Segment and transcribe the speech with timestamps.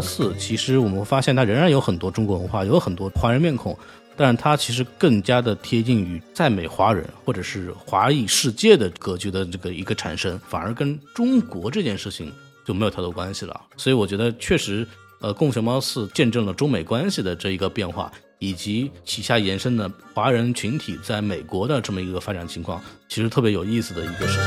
[0.00, 3.76] 四》，其实我们发现它仍然有很多中国文化，有很多华人面孔，
[4.16, 12.32] 但是它其实更加的贴近于在美华人或者是华裔世界的格局的这个一个产生，反而跟中国这件事情
[12.64, 13.60] 就没有太多关系了。
[13.76, 14.86] 所以我觉得确实，
[15.20, 18.10] 呃，《共熊猫四》见证了中美关系的这一个变化。
[18.42, 24.38] 以及旗下延伸的华人群体在美国的这么一个发展情况，其实特别有意思的一个事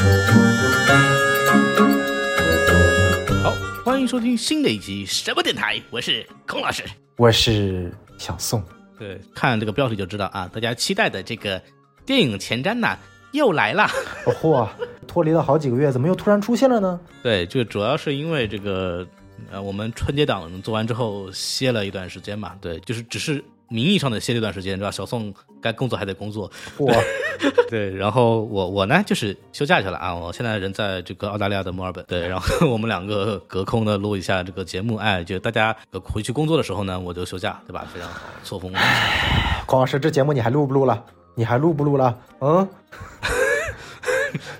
[0.00, 0.45] 情。
[4.06, 6.84] 迎收听新的一集什么电台，我是孔老师，
[7.16, 8.62] 我是小宋。
[8.96, 11.60] 对，看这个标题就知道啊，大家期待的这个
[12.04, 12.96] 电影前瞻呐
[13.32, 13.90] 又来了。
[14.24, 14.68] 嚯，
[15.08, 17.00] 脱离了好几个月，怎么又突然出现了呢？
[17.20, 19.04] 对，就主要是因为这个。
[19.50, 24.90] 呃，我们春节档做完之后歇了一段时间嘛，对，就是只是名义上的歇了一段时间，对吧？
[24.90, 26.92] 小宋该工作还得工作，我，
[27.68, 37.86] 对，然后我我呢就是休假去了啊，我现在人在这个澳大利亚的墨尔本，对，然后我们两个隔空的录一下这个节目，哎，就大家回去工作的时候呢，我就休假，对吧？
[37.92, 38.72] 非常好，错峰。
[39.66, 41.04] 孔老师，这节目你还录不录了？
[41.34, 42.18] 你还录不录了？
[42.40, 42.68] 嗯，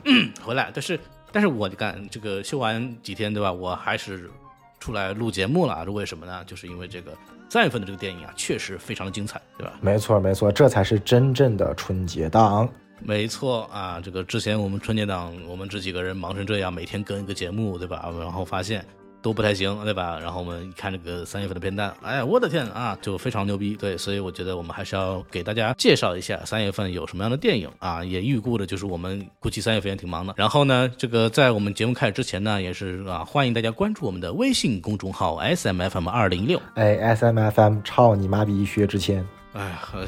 [0.05, 0.99] 嗯， 回来，但是
[1.31, 3.53] 但是我干这个休完几天，对吧？
[3.53, 4.31] 我还是。
[4.79, 6.45] 出来录节目了，是为什么呢？
[6.47, 7.11] 就是因为这个
[7.57, 9.73] 三月份的这个电影啊，确实非常的精彩，对吧？
[9.81, 12.69] 没错，没错，这才是真正的春节档。
[13.01, 18.13] 没错啊，这个之前我们春节档，我们这几个人忙成这样，每天跟一个节目，对吧？
[18.21, 18.85] 然后发现。
[19.27, 20.21] 都不太行，对吧？
[20.21, 23.75] 然后我们看这个三月份的片单，哎，我的天啊，就非常牛逼。
[23.75, 28.05] 对，所以我觉得我们还是要给大家介绍一下三月份有什么样的电影啊。
[28.05, 30.33] 也预估的就是我们估计三月份也挺忙的。
[30.37, 36.63] 然后呢，这个在我们节目开始之前呢，也是啊，欢迎大家关注我们的微信公众号 S M F M 二零六。
[36.77, 39.27] 哎，S M F M，操你妈逼薛之谦。
[39.55, 39.99] 哎， 好，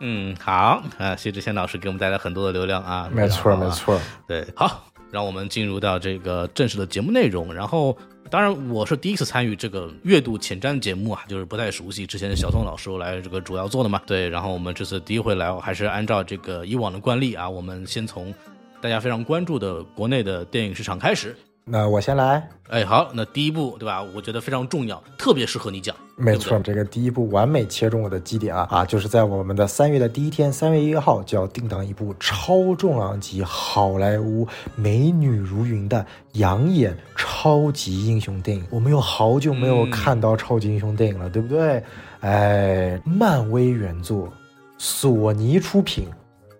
[0.00, 3.08] 嗯，好啊，薛之谦老师给我们带来很多的流量啊。
[3.10, 3.98] 没错，没错。
[4.26, 4.84] 对，好。
[5.14, 7.54] 让我们进入到这个正式的节目内容。
[7.54, 7.96] 然后，
[8.28, 12.04] 当然我是第一次参与这个月度前瞻节目啊，就是不太熟悉。
[12.04, 14.28] 之前的小宋老师来这个主要做的嘛，对。
[14.28, 18.34] 然后我们这次第一回来，还是按照这个以往的惯例啊，我们先从
[18.80, 21.36] 大家非常关注的国内的电影市场开始。
[21.66, 24.02] 那我先来，哎，好，那第一部对吧？
[24.14, 25.96] 我觉得非常重要，特别适合你讲。
[26.14, 38.62] 没错，这个第一部完美切中我的基点啊啊，就是在我们的三月的第一天，三月一号就要定档一部超重量级好莱坞美女如云的养眼超级英雄电影。
[38.68, 41.82] 我们有好久没有看到超级英雄电影了，对不对？
[42.20, 44.30] 哎，漫威原作，
[44.76, 46.08] 索尼出品，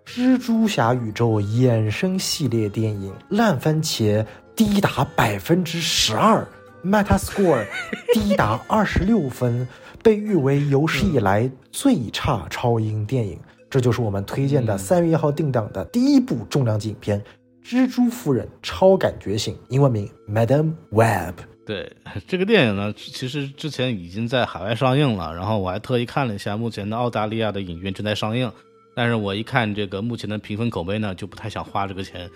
[0.03, 4.25] 蜘蛛侠宇宙衍生系列电影，烂番茄。
[4.55, 6.47] 低达百分之十二
[6.83, 7.65] ，Metascore
[8.13, 9.67] 低达二十六分，
[10.01, 13.37] 被誉为有史以来最差超英电影。
[13.69, 17.21] 这就是我们推荐的三月一号定档的第一部重量级影片
[17.67, 21.35] 《蜘蛛夫人：超感觉醒》，英文名 Madam Web。
[21.65, 21.91] 对
[22.27, 28.49] 这个电影呢，其实之前已经在海外上映了，然后我还特意看了一下，目前的澳大利亚的影院正在上映。
[28.95, 32.29] 但是我一看这个目前的评分口碑呢，就不太想花这个钱。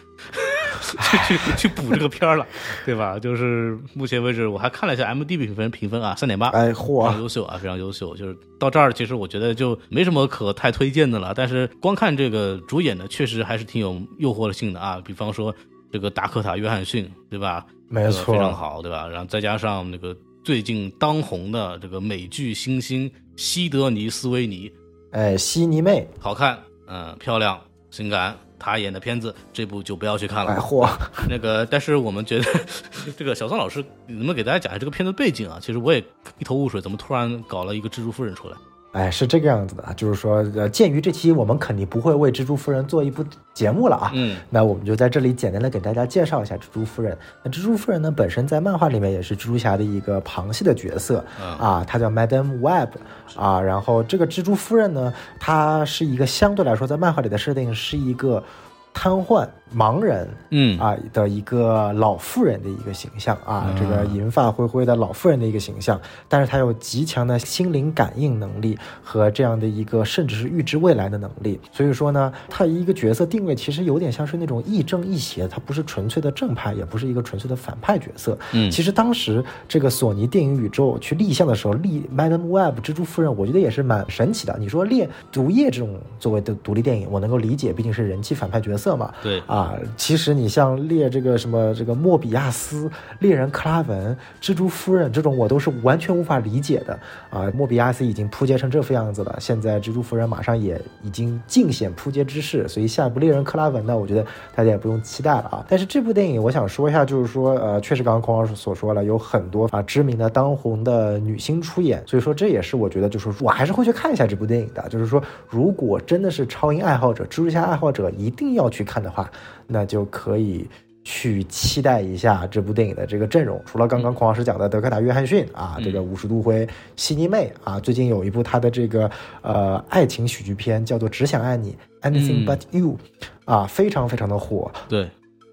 [0.82, 2.46] 去 去去补这个片儿了，
[2.86, 3.18] 对吧？
[3.20, 8.16] 就是目前为止，我还看了一下 M D 评分，评分啊三点八，哎嚯，非常优秀啊，非常优秀。
[8.16, 11.34] 就是到这儿，其实我觉得就没什么可太推荐的了。
[11.36, 15.02] 但是光看这个主演的，确实还是挺有诱惑性的啊。
[15.06, 15.54] 比方说
[15.92, 17.66] 这个达科塔·约翰逊，对吧？
[17.88, 19.08] 没错，非常好，对吧？
[19.08, 24.72] 然后再加上那个最近当红的这个美剧新星西德尼·斯维尼，
[25.12, 27.60] 哎，悉尼妹，好看，嗯，漂亮，
[27.90, 28.38] 性感。
[28.60, 30.56] 他演的片子，这部就不要去看了。
[30.58, 30.88] 嚯，
[31.30, 32.46] 那个，但是我们觉得，
[33.18, 35.58] 这个小宋老师能不能给大家讲一下这个片子背景啊？
[35.62, 36.04] 其实我也
[36.38, 38.58] 一头雾水，怎么突然搞了一个蜘蛛夫人出来？
[38.92, 43.24] 哎，是这个样子的啊，就是说，呃，鉴于这期我们肯定不会为蜘蛛夫人做一部
[43.54, 47.16] 节目了啊，嗯，那我们就在这里简单的给大家介绍一下蜘蛛夫人。
[47.44, 52.90] 那蜘蛛夫人呢，本身在漫画里面也是蜘蛛侠的一个旁系的角色，啊，她叫 Madam Web，
[53.36, 58.44] 啊，然后这个蜘蛛夫人呢，她是一个相对来说在漫画里的设定是一个
[58.92, 59.48] 瘫痪。
[59.76, 78.38] 盲人，嗯啊的一个老妇人的一个形象啊，这个银发灰灰的老妇人的一个形象，但是她有极强的心灵感应能力和这样的一个甚至是预知未来的能力，所以说呢，她一个角色定位其实有点像是那种亦正亦邪，她不是纯粹的正派，也不是一个纯粹的反派角色。
[78.54, 84.56] 嗯，其实当时这个索尼电影宇宙去立项的时候，立 Madam Web 蜘蛛夫人，我觉得也是蛮神奇的。
[84.60, 89.14] 你说猎毒液这种作为的独立电影，我能够理解，毕竟是人气反派角色嘛。
[89.22, 89.59] 对啊。
[89.60, 89.76] 啊。
[89.98, 92.90] 其实你像列这个什么这个莫比亚斯、
[93.20, 96.98] 猎人克拉文、蜘蛛夫人这种，我都是完全无法理解的
[97.30, 97.52] 啊。
[97.54, 104.24] 莫比亚斯已经扑街成这副样子了，现在蜘蛛夫人马上也已经尽显扑街之势，所以下一部猎人克拉文呢，我觉得
[104.56, 105.66] 大家也不用期待了啊。
[105.68, 114.88] 但是这部电影我想说一下，就是说呃，确实刚刚孔老师所说了，有很多啊知名的当红的女星出演，所以说这也是我觉得就是我还是会去看一下这部电影的。
[114.90, 119.30] 就是说，如果真的是超英爱好者、蜘蛛侠爱好者一定要去看的话，
[119.68, 120.68] 那就可以
[121.04, 123.62] 去期待一下这部电影的这个阵容。
[123.66, 129.10] 除了刚刚孔老师讲的德克塔·约翰逊啊，这个五十度灰、悉尼妹啊，最近有一部他的这个
[129.42, 131.76] 呃爱情喜剧片叫做《只想爱你》
[132.10, 132.98] （Anything But You），
[133.46, 134.72] 啊，非常非常的火。
[134.88, 135.10] 对。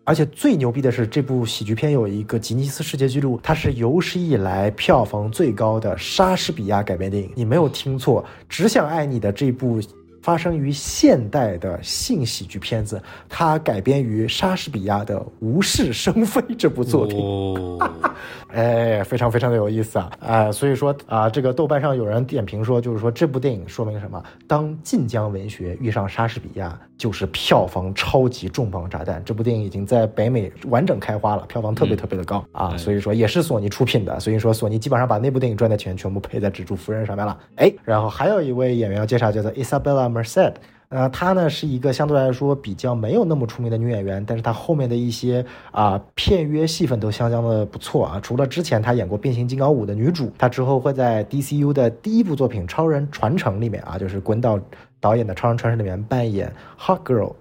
[0.09, 7.29] 而且最牛逼的是，这部喜剧片有一个吉尼斯世界纪录，它是有史以来票房最高的莎士比亚改编电影。
[7.35, 9.81] 你没有听错，《只想爱你》的这部
[10.27, 17.17] 发生于现代的性喜剧片子，它改编于莎士比亚的《无事生非》这部作品。
[18.53, 20.11] 哎，非常非常的有意思啊！
[20.19, 24.21] 啊，所以说啊，这个豆瓣上有人点评说，就是说这部电影说明什么？
[24.49, 29.23] 当晋江文学遇上莎士比亚，就是票房超级重磅炸弹。
[29.25, 32.75] 这部电影已经在北美完整开花了，票房特别特别的高啊！
[32.79, 37.39] 所以说也是索尼出品的，所以说索尼基本上把那部电影赚的钱全部赔在蜘蛛夫人上面了。
[37.57, 40.55] 哎，然后还有一位演员要介绍，叫做 Isabella Merced。
[40.89, 48.21] 呃，她呢是一个相对来说比较没有那么出名的女演员，但是她后面的一些啊片约戏份都相当的不错啊。
[48.23, 54.61] 除了之前她演过《变形金刚五》的女主，她之后会在 DCU 的第一部作品《超人传承》里面啊，就是滚导
[55.01, 57.35] 导演的《超人传承》里面扮演 Hot Girl，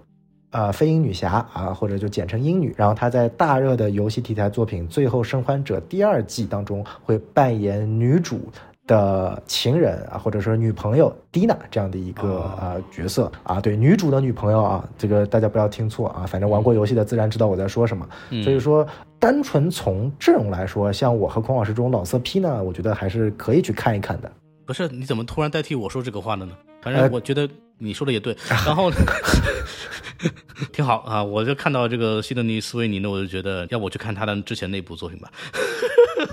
[0.50, 2.74] 啊，飞鹰女侠啊，或者就简称鹰女。
[2.76, 8.40] 然后她在大热的游戏题材作品《最后生还者》第二季当中会扮演女主。
[8.86, 18.08] 的情人啊，或者说女朋友 Dina 这样的一个啊角色啊，对女主的女朋友啊，这个大家不要听错啊，反正玩过游戏的自然知道我在说什么。
[18.42, 18.86] 所以说，
[19.18, 24.30] 单纯从阵容来说，像我和孔老师这种老色批呢，我觉得还是可以去看一看的。
[24.64, 26.52] 不是，你怎么突然代替我说这个话了呢？
[26.82, 27.48] 反正我觉得
[27.78, 28.92] 你说的也对，然后
[30.72, 31.24] 挺好啊。
[31.24, 35.28] 我就看到这个西德尼·斯维尼呢，我就觉得要我去看他的之前那部作品吧。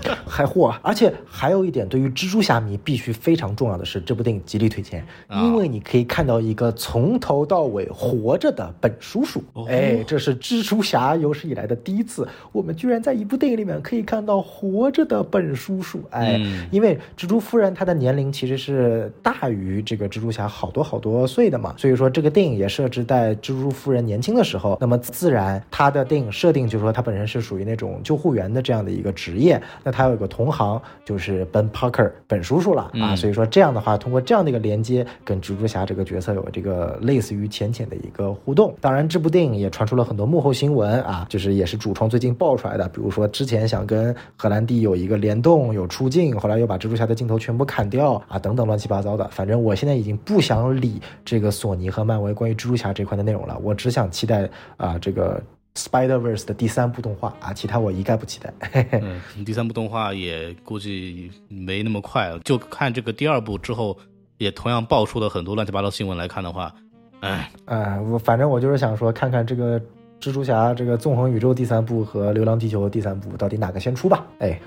[0.26, 9.42] 还货，而且还有一点，对于蜘蛛侠迷必须非常重要的是，这部电影极力推荐，因为你可以看到一个从头到尾活着的本叔叔。
[9.68, 16.00] 哎，这是蜘蛛侠有史以来的第一次，我们居然在一部电影里面可以看到活着的本叔叔。
[16.10, 16.40] 哎，
[16.70, 29.60] 因为蜘蛛夫人她的年龄其实是大于这个蜘蛛侠好多好多岁的嘛，所以说这个电影也设置在蜘蛛夫人年轻的时候，那么自然她的电影设定就是说她本身是属于那种救护员的这样的一个职业。
[29.84, 38.74] 那他有个同行，就是 Ben Parker 本叔叔了啊，所以说这样的话，通过这样的一个连接，跟蜘蛛侠这个角色有这个类似于浅浅的一个互动。
[38.80, 49.28] 当然，这部电影也传出了很多幕后新闻啊，就是也是主创最近爆出来的，比如说之前想跟荷兰弟有一个联动，有出镜，后来又把蜘蛛侠的镜头全部砍掉啊，等等乱七八糟的。
[49.28, 55.42] 反正我现在已经不想理这个索尼和漫威关于蜘蛛侠这块的内容了，我只想期待啊这个。
[55.76, 58.54] Spider Verse 的第三部动画啊，其他我一概不期待。
[59.02, 63.98] 嗯，第三部动画也估计没那么快，就看这个第二部之后，
[64.38, 66.72] 也同样爆出了很多乱七八糟新闻来看的话，
[67.20, 69.80] 哎哎，我反正我就是想说，看看这个
[70.20, 74.24] 蜘蛛侠这个纵横宇宙第三部和流浪地球第三部到底哪个先出吧。
[74.38, 74.60] 哎，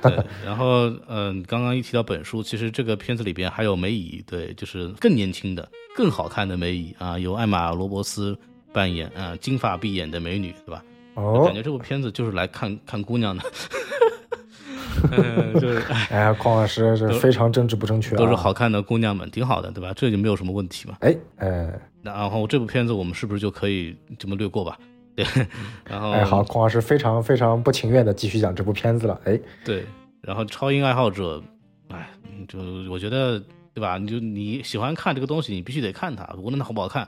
[0.44, 5.66] 然后嗯，刚刚一提到本书，其实这个片子里边还有梅姨，对，就是更年轻的、
[5.96, 8.38] 更好看的梅姨啊，由艾玛罗伯斯
[8.74, 10.84] 扮演啊，金发碧眼的美女，对吧？
[11.18, 13.44] 哦，感觉这部片子就是来看看姑娘的，
[15.60, 15.82] 就是
[16.12, 19.92] 哎，孔老师是非常政治不正确，都是好看的姑娘们，挺好的，对吧？
[19.96, 20.96] 这就没有什么问题嘛。
[21.00, 24.78] 哎哎，然后这部片子我们是不是就可以这么略过吧？
[25.16, 25.26] 对，
[25.90, 29.20] 然后哎，好，孔老师非常非常不情愿的继续讲这部片子了。
[29.26, 29.84] 哎，对，
[30.22, 31.42] 然后超英爱好者，
[31.90, 32.08] 哎，
[32.48, 32.60] 就
[32.92, 33.40] 我觉得，
[33.74, 33.98] 对吧？
[33.98, 37.08] 你就你喜欢看这个东西，你必须得看它，无论它好不好看。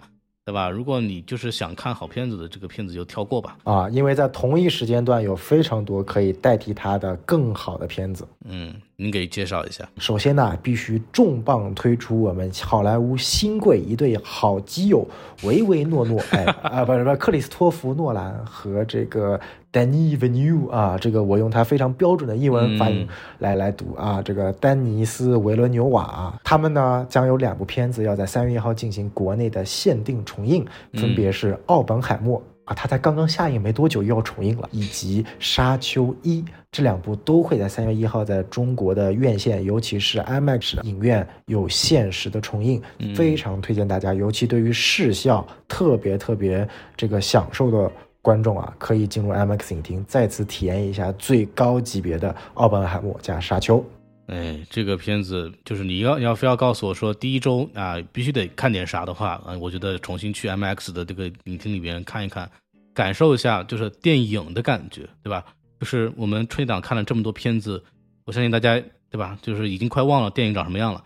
[0.49, 0.67] 对吧？
[0.67, 3.55] 如果你就是想看好片子的，这个片子就跳过吧。
[3.65, 8.27] 啊，因为在同一时间段有非常多可以代替它的更好的片子。
[8.45, 9.87] 嗯，您给介绍一下。
[9.99, 15.07] 首先呢，必须重磅推出我们好莱坞新贵一对好基友
[15.43, 19.39] 维维诺诺，哎 啊，不是不是克里斯托弗诺兰和这个。
[19.71, 23.07] 丹尼维纽啊，这个我用他非常标准的英文发音
[23.37, 42.81] 来来读啊，这个丹尼斯维伦纽瓦啊，他们呢将有两部片子要在三月一号进行国内的限定重映，分别是《奥本海默》啊，他才刚刚下映没多久又要重映了，以及《沙丘一》，这两部都会在三月一号在中国的院线，尤其是 IMAX 影院有限时的重映，
[43.15, 47.91] 非常推荐大家，尤其对于视效特别特别这个享受的。
[48.29, 53.83] 观众啊，可以进入 IMAX 影厅，再次体验一下最高级别的奥本海默加沙丘。
[54.27, 62.47] 哎，这个片子就是你要要非要告诉我说第一周啊必须得看点啥的话，啊，我觉得重新去 IMAX 的这个影厅里边看一看，
[62.93, 65.43] 感受一下就是电影的感觉，对吧？
[65.79, 67.83] 就是我们春节档看了这么多片子，
[68.27, 69.35] 我相信大家对吧？
[69.41, 71.03] 就是已经快忘了电影长什么样了。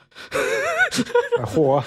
[1.45, 1.81] 嚯，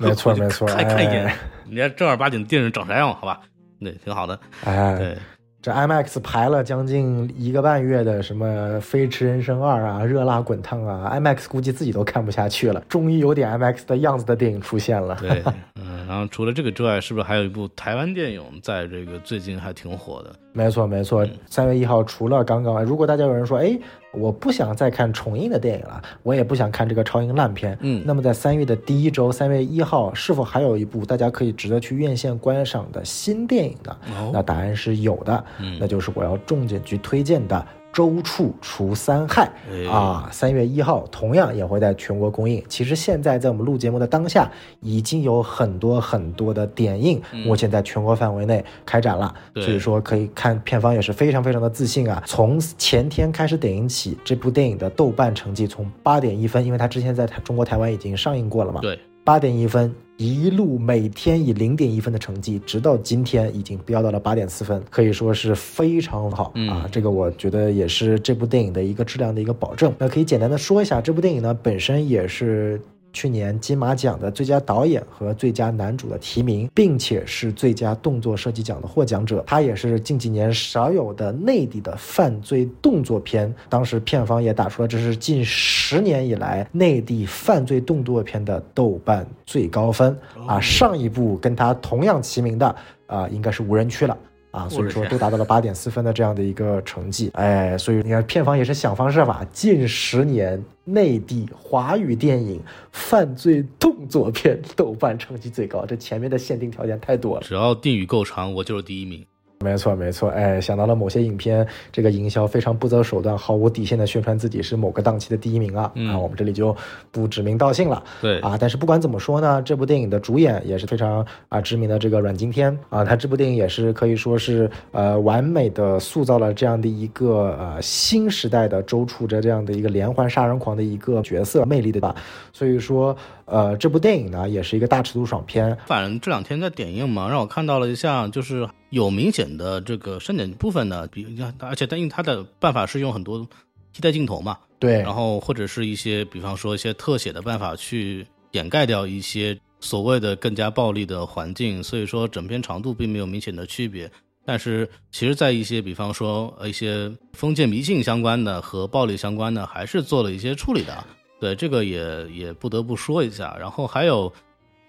[0.00, 1.32] 没错没错， 看看一眼，
[1.64, 3.14] 你看正儿八经的电影长啥样？
[3.14, 3.40] 好吧，
[3.80, 4.38] 对，挺好的。
[4.64, 5.16] 哎，对。
[5.60, 8.46] 这 IMAX 排了将近一个半月的什么
[8.80, 12.80] 《飞驰人生二》啊，《热辣滚烫》啊，IMAX 估计自己都看不下去了。
[12.88, 15.16] 终于有点 IMAX 的样子的电影出现了。
[15.20, 15.42] 对，
[15.74, 20.32] 嗯，然后除了这个之外，是不是还有一部台湾电影在这个最近还挺火的？
[20.52, 21.26] 没错，没错。
[21.46, 23.76] 三月一号，除了刚刚，如果大家有人说，哎。
[24.18, 27.76] 我不想再看重映的电影了，我也不想看这个超英烂片。
[27.80, 33.96] 嗯，那么在三月的第一周，三月一号，是否还有一部大家可以值得去院线观赏的新电影呢？
[34.32, 35.44] 那答案是有的，
[35.78, 37.66] 那就是我要重点去推荐的。
[37.92, 39.50] 周处除三害
[39.90, 42.62] 啊，三月一号同样也会在全国公映。
[42.68, 49.34] 其实现在在我们录节目的当下，已经有很多很多的点映，目前在全国范围内开展了。
[49.56, 52.22] 所以说可以看片方也是非常非常的自信啊。
[52.26, 58.80] 从前天开始点映起，这部电影的豆瓣成绩从八点一分，因为它之前在台中国台湾已经上映过了嘛。
[58.80, 58.98] 对。
[59.24, 66.88] 八点一分，一路每天以零点一分的成绩，直到今天已经飙到了八点四分，可以说是非常好啊！
[66.90, 69.94] 这个我觉得也是这部电影的一个质量的一个保证。
[69.96, 72.80] 那可以简单的说一下，这部电影呢本身也是。
[73.12, 79.42] 去年金马奖的最佳导演和最佳男主的提名，并且是最佳动作设计奖的获奖者。
[79.46, 83.52] 他也是近几年少有的内地的犯罪动作片。
[83.68, 90.60] 当时片方也打出了这是近十年以来内地犯罪动作片的豆瓣最高分啊！
[90.60, 94.16] 上一部跟他同样齐名的啊，应该是无人区了。
[94.58, 102.60] 啊，所以说都达到了八点四分的这样的一个成绩，哎，所以你看片方也是想方设法，近十年内地华语电影
[102.90, 109.24] 犯罪动作片 豆瓣成绩最高，这前面的限定条件太多了，只要定语够长，我就是第一名。
[109.60, 116.74] 没错，没错，哎，想到了某些影片，这个营销非常不择手段、毫无底线的宣传自己是某个档期的第一名啊，啊，我们这里就
[117.10, 118.02] 不指名道姓了。
[118.20, 132.14] 对啊，但是不管怎么说呢，这部电影的主演也是非常啊知名的这个阮经天啊，他这部电影也是可以说是呃完美的塑造了这样的一个呃新时代的周处着这样的一个连环杀人狂的一个角色魅力对吧？
[132.52, 133.16] 所以说。
[133.50, 135.76] 呃，这部电影呢也是一个大尺度爽片。
[135.86, 141.26] 反正这两天在点映嘛，让我看到了一下，就是有明显的这个删减部分呢，比
[141.58, 143.46] 而且但因为它的办法是用很多
[143.92, 154.10] 替代镜头嘛，对，然后或者是一些比方说一些特写的办法去掩盖掉一些所谓的更加暴力的环境，所以说整片长度并没有明显的区别。
[154.44, 161.04] 但是其实，在一些比方说一些封建迷信相关的和暴力相关的，还是做了一些处理的。
[161.40, 164.32] 对这个也也不得不说一下，然后还有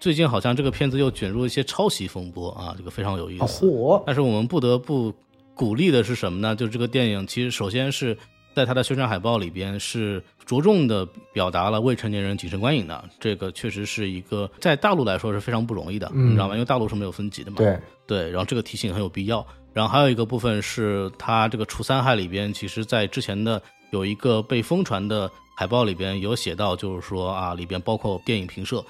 [0.00, 3.44] 最近好像这个片子又卷入一些抄袭风波啊，这个非常有意思。
[3.44, 4.02] 火！
[4.04, 5.14] 但是我们不得不
[5.54, 6.56] 鼓励的是什么呢？
[6.56, 8.16] 就是这个电影其实首先是
[8.54, 16.54] 在它的宣传海报里边是着重的表达了未成年人谨慎观影的，这个确实是一个在大陆来说是非常不容易的，你知道吗？
[16.54, 17.58] 因为大陆是没有分级的嘛。
[17.58, 19.46] 对对，然后这个提醒很有必要。
[19.72, 25.30] 然后还有一个部分是它这个除三害里边，其实在之前的有一个被疯传的。
[25.60, 28.82] 海报里边有写到，就是说啊，里边包括电影评社。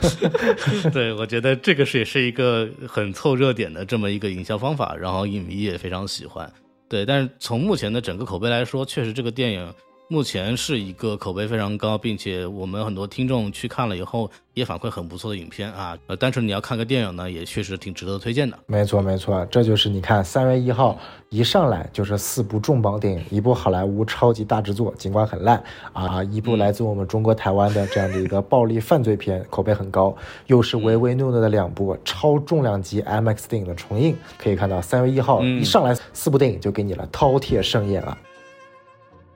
[0.92, 6.52] 对我觉得这个是也是一个很凑热点的这么一个营销方法，然后影迷也非常喜欢。
[6.90, 9.74] 对，但是从目前的整个口碑来说，确实这个电影。
[10.10, 15.98] 目前是一个口碑非常高，并且我们很多听众去看了以后也反馈很不错的影片啊。
[16.06, 18.58] 呃，单纯你要看个电影呢，也确实挺值得推荐的。
[18.64, 20.98] 没错，没错，这就是你看三月一号
[21.28, 25.62] 一上来就是四部重磅电影，一部好莱坞超级大制作，尽管很烂
[25.92, 34.16] 啊，一部来自我们中国台湾的这样的一个暴力犯罪片，口碑很高，又是唯唯诺诺的两部超重量级 MX 电影的重映。
[34.38, 38.16] 可以看到三月一号一上来四部电影就给你了饕餮盛宴啊。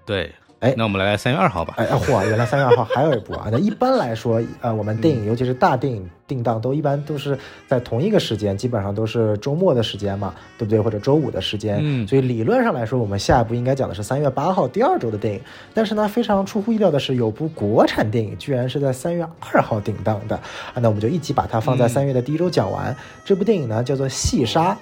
[0.07, 0.33] 对。
[0.63, 1.75] 哎，那我们来三月二号吧。
[1.77, 3.49] 哎，嚯，原来三月二号还有一部啊！
[3.51, 10.81] 那一般来说，呃，我们电影尤其是大电影定档都一般都是在同一个时间，基本上都是周末的时间嘛，对不对？
[10.81, 11.81] 或者周五的时间。
[11.83, 12.07] 嗯。
[12.07, 15.41] 所以理论上来说，我们下一部应该讲的是三月八号第二周的电影。
[15.75, 20.75] 但是呢，非常出乎意料的是，有部国产电影居然是在三月二号定档的啊！
[20.77, 22.97] 那我们就一起把它放在三月的第一周讲完。
[23.25, 24.73] 这部电影呢，叫做《细沙》。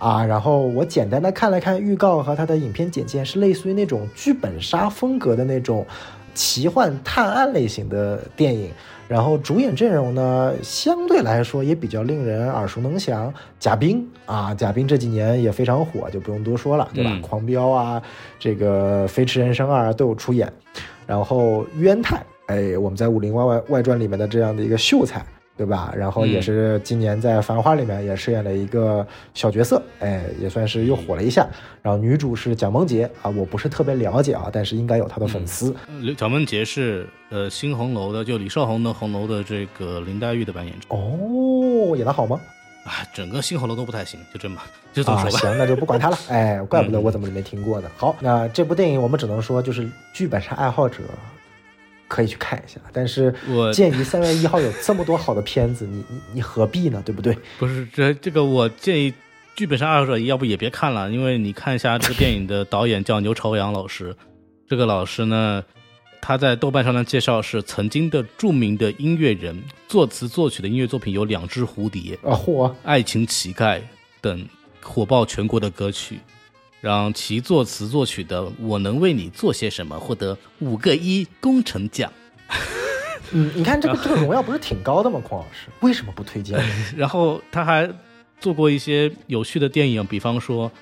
[0.00, 5.86] 啊，然后我简单的看了看预告和它的影片简介，是类似于那种剧本杀风格的那种
[6.34, 8.70] 奇幻探案类型的电影。
[9.06, 13.34] 然后主演阵容呢，相对来说也比较令人耳熟能详。
[13.58, 17.18] 贾冰啊，贾冰这几年也非常火，就不用多说了，对吧？
[17.20, 18.00] 狂飙啊，
[18.38, 20.50] 这个《飞驰人生二》都有出演。
[21.06, 25.26] 然后渊太，哎，我们在《武林外外外传》里面的这样的一个秀才，
[25.60, 25.92] 对吧？
[25.94, 31.46] 然后也是今年在《繁花》里面也饰演了一个小角色，哎，也算是又火了一下。
[31.82, 35.76] 然后女主是蒋梦婕啊，我不是特别了解啊，但是应该有她的粉丝。
[36.00, 42.40] 刘蒋梦婕是呃新红楼的，就李少红的红楼的这个林黛玉的扮演者哦，演的好吗？
[42.84, 44.58] 啊，整个新红楼都不太行，就这么
[44.94, 45.38] 就这么啊，说吧。
[45.40, 46.16] 行，那就不管他了。
[46.32, 47.90] 哎，怪不得我怎么没听过呢。
[47.98, 51.02] 好，那这部电影我们只能说，就是剧本杀爱好者
[52.10, 52.80] 可以去看一下。
[52.92, 57.00] 但是我 鉴于三月一号有这么多好的片子，你你你何必呢？
[57.06, 57.38] 对不对？
[57.58, 59.14] 不是这这个，我建议
[59.54, 64.16] 剧本杀爱好者要不也别看了，因为你看一下这个电影的导演叫牛朝阳老师，
[64.66, 65.62] 这个老师呢，
[66.20, 73.78] 他在豆瓣上的介绍是曾经的著名的音乐人，作词作曲的音乐作品有《两只蝴蝶》啊，嚯，《爱情乞丐》
[74.20, 74.46] 等
[74.82, 76.18] 火爆全国的歌曲，
[76.80, 82.12] 让其作词作曲的《我能为你做些什么》获得五个一工程奖。
[83.32, 85.20] 嗯，你看这个这个荣耀不是挺高的吗？
[85.22, 86.58] 孔老师为什么不推荐？
[86.96, 87.88] 然后他还
[88.40, 90.72] 做过一些有趣的电影，比方说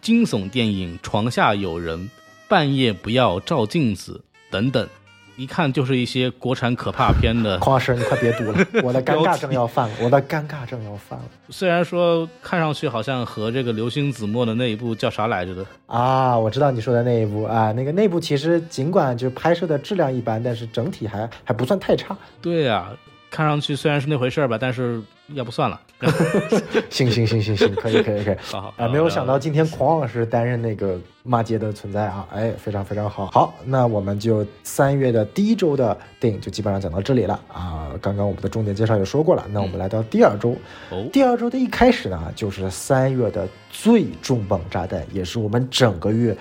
[0.00, 1.98] 惊悚电影《床下有人》
[2.48, 4.20] 《半夜不要照镜子》
[4.50, 4.88] 等等，
[5.36, 7.58] 一看就是一些国产可怕片的。
[7.64, 16.38] 孔老师，你快别读了， 我的尴尬症要犯了，我的尴尬症要犯了虽然说看上去好像和这个流星子墨的那一部叫啥来着的，啊！
[16.38, 22.16] 我知道你说的那一部啊，那个那部其实尽管就拍摄的质量一般，但是整体还还不算太差。
[22.40, 22.90] 对呀、
[23.30, 25.80] 看上去虽然是那回事儿吧，但是要不算了。
[26.90, 28.36] 行行行行行，可以可以可以。
[28.44, 33.30] 好好啊，没有想到今天狂老师担任那个骂街的存在啊，哎，非常非常好。
[33.30, 37.90] 好，那我们就三月的第一周的电影就基本上讲到这里了啊。
[38.02, 40.54] 刚刚我们的重点介绍也说过了，那我们来到第二周。
[40.90, 46.36] 哦，第二周的一开始呢，就是三月的最重磅炸弹，也是我们整个月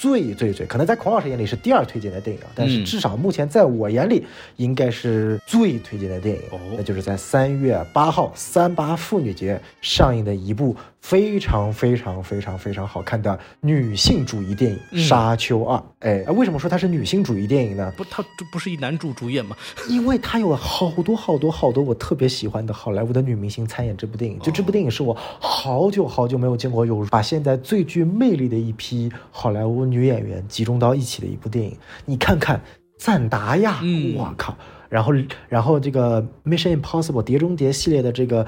[0.00, 2.84] 最最最可能在孔老师眼里是第二推荐的电影，但是嗯。
[2.84, 4.24] 至少目前在我眼里
[4.56, 6.58] 应该是最推荐的电影，哦。
[6.76, 15.76] 那就是在三月八号三八妇女节上映的一部非常非常非常非常好看的女性主义电影《嗯沙丘二》。
[15.98, 17.92] 哎，为什么说它是女性主义电影呢？
[17.96, 19.56] 不，它这不是以男主主演吗？
[19.90, 31.76] 因为它有好多好多好多我特别喜欢的好莱坞的女明星参演这部电影，就这部电影是我好久好久没有见过有把现在最具魅力的一批好莱坞女演员集中到一起的一部电影。
[32.06, 32.62] 你看看
[32.96, 34.56] 赞达亚，嗯我靠！
[34.88, 35.12] 然后
[35.48, 38.46] 然后这个《Mission Impossible》碟中谍系列的这个。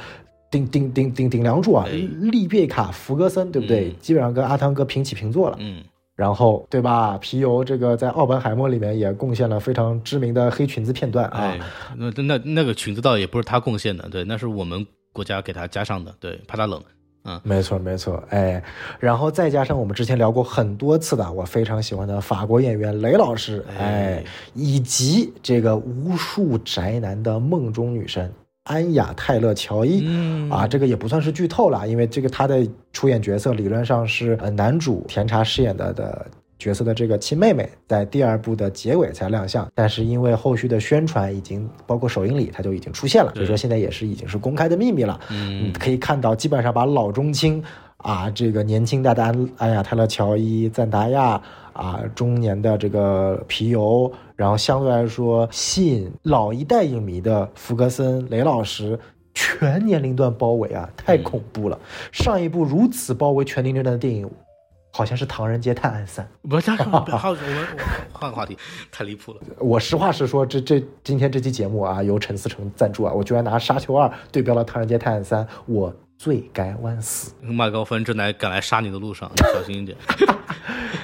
[0.55, 3.89] 顶顶顶顶顶梁柱啊，哎丽贝卡·弗格森，对不对？
[3.89, 5.57] 嗯基本上跟阿汤哥平起平坐了。
[5.59, 5.83] 嗯，
[6.15, 7.19] 然后，对吧？
[7.19, 11.41] 皮尤这个在《奥本海默》里面也贡献了非常知名的黑裙子片段啊。
[11.41, 11.61] 哎，
[11.97, 16.81] 那那那个裙子倒也不是他贡献的，对，那是我们国家给他加上的，对，怕他冷。
[17.27, 18.63] 嗯，没错，没错，哎，
[19.01, 28.31] 然后再加上我们之前聊过很多次的，我非常喜欢的法国演员雷老师，哎哎，以及这个无数宅男的梦中女神
[28.65, 30.03] 安雅泰勒乔伊。
[30.05, 36.27] 嗯啊，这个也不算是剧透了，因为这个她的出演角色理论上是呃男主甜茶饰演的的
[36.59, 45.19] 角色的这个亲妹妹，在第二部的结尾才亮相，但是因为后续的宣传已经包括首映礼，他就已经出现了，所以说现在也是已经是公开的秘密了。
[45.31, 47.63] 嗯可以看到，基本上把老中青
[47.99, 51.41] 啊，这个年轻代的安安雅泰勒乔伊、赞达亚
[51.75, 58.99] 啊，中年的这个皮尤，然后相对来说吸引老一代影迷的福格森、雷老师。
[59.37, 61.77] 全年龄段包围啊，太恐怖了！
[62.13, 64.31] 上一部如此包围全年龄段的电影，
[64.93, 66.25] 好像是《唐人街探案三》。
[66.49, 68.57] 不是，好，我们我换个话题，
[68.93, 69.41] 太离谱了。
[69.59, 75.93] 我实话实说，这这今天这期节目啊，由陈思诚赞助啊，我居然拿《沙丘二》对标了《唐人街探案三》，我
[76.25, 77.35] 罪该万死。
[77.43, 79.95] 麦高芬正在赶来杀你的路上， 你小心一点。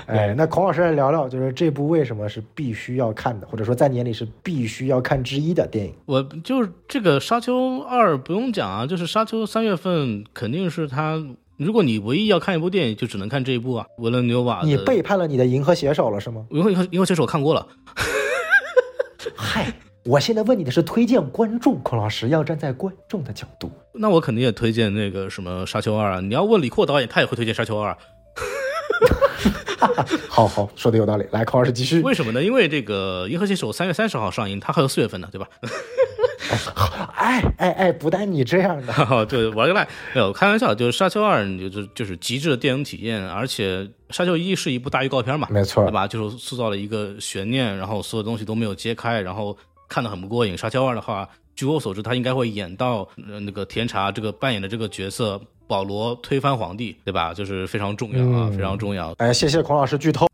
[0.06, 5.94] 哎，那孔老师来聊聊，就是这部为什么是必须要看的，或者说在你眼里是必须要看之一的电影？
[6.06, 11.22] 我就是这个《沙丘二》不用讲啊，就是《沙丘》三月份肯定是它。
[11.58, 13.84] 如果你唯一要看一部电影，就只能看这一部啊。
[13.98, 16.46] 维伦纽瓦的，你背叛了你的银河写手了是吗？
[16.50, 17.66] 银河银河银河写手看过了，
[19.36, 19.70] 嗨，
[20.04, 23.70] 我现在问你的是推荐观众，孔老师要站在观众的角度。
[23.92, 26.20] 那我肯定也推荐那个什么《沙丘二》啊。
[26.20, 27.92] 你要问李阔导演，他也会推荐《沙丘二》。
[30.28, 32.00] 好好说的有道理，来，孔老师继续。
[32.00, 32.42] 为什么呢？
[32.42, 35.48] 因为这个《银河系手》三月三十号上映，它还有四月份呢，对吧？
[37.14, 38.92] 哎哎哎，不带你这样的。
[39.26, 43.78] 对，玩个赖，没有开玩笑，就是《沙丘二》就是就是极致的电影体验，而且
[44.10, 46.06] 《沙丘一》是一部大预告片嘛，没错对吧？
[46.06, 49.56] 就是塑造了一个悬念，然后所有东西都没有揭开，然后
[49.90, 50.56] 看得很不过瘾。
[50.56, 57.34] 沙丘二的话，据我所知，他应该会演到呃那个甜茶这个扮演的这个角色保罗推翻皇帝，对吧？
[57.34, 59.12] 就是非常重要啊，嗯非常重要。
[59.18, 60.26] 哎，谢谢孔老师剧透，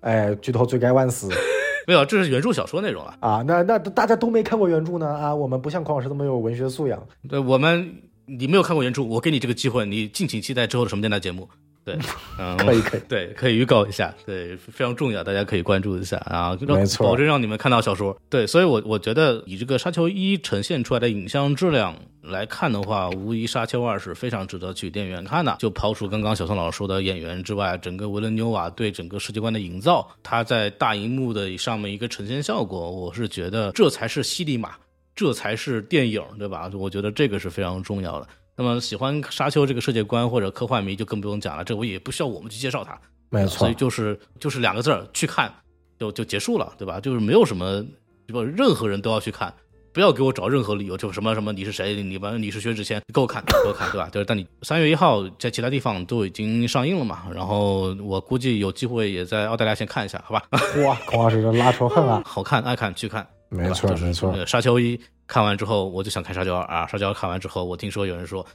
[0.00, 1.30] 哎，剧透罪该万死
[1.86, 3.16] 没有，这是原著小说内容啊。
[3.20, 3.44] 啊！
[3.46, 7.06] 那那大家都没看过原著呢啊，我们不像孔老师这么有文学素养。
[7.28, 7.94] 对我们，
[8.26, 11.48] 你没有看过原著，我给你这个机会，你敬请期待之后的什么电台节目。
[11.84, 11.98] 对，
[12.38, 18.16] 嗯，可以可以对，可以预告一下，对，非常重要，大家可以关注一下啊，让保证让你们看到小说。
[18.30, 25.56] 对，所以我我觉得以这个《沙丘一》呈现出来的影像质量来看的话，无疑《沙丘二》是非常值得去电影院看的。
[25.58, 34.74] 就抛除刚刚小宋老师说的演员之外，整个维伦纽瓦对整个世界观的营造，他在大荧幕的上面一个呈现效果，我是觉得这才是犀利马，
[35.14, 36.70] 这才是电影，对吧？
[36.72, 38.28] 我觉得这个是非常重要的。
[38.56, 42.98] 那么喜欢沙丘这个世界观或者科幻迷就更不用讲了，这我也不需要我们去介绍它，
[43.30, 45.52] 没错所以，就是就是两个字儿去看
[45.98, 47.00] 就就结束了，对吧？
[47.00, 47.84] 就是没有什么，
[48.28, 49.52] 不任何人都要去看，
[49.92, 54.08] 不要给我找任何理由，就什么什么你是谁，你完你是薛之谦，你给我看，给我看，对吧？
[54.12, 60.42] 就是但你三月一号在其他地方都已经上映了嘛，然后我估计有机会也在澳大利亚先看一下，好吧？
[60.86, 62.22] 哇，孔老师这拉仇恨啊！
[62.24, 68.46] 好看爱看去看，没错就是没错呃沙丘一看完之后，我就想看沙丘二啊，沙丘二看完之后，我听说有人说。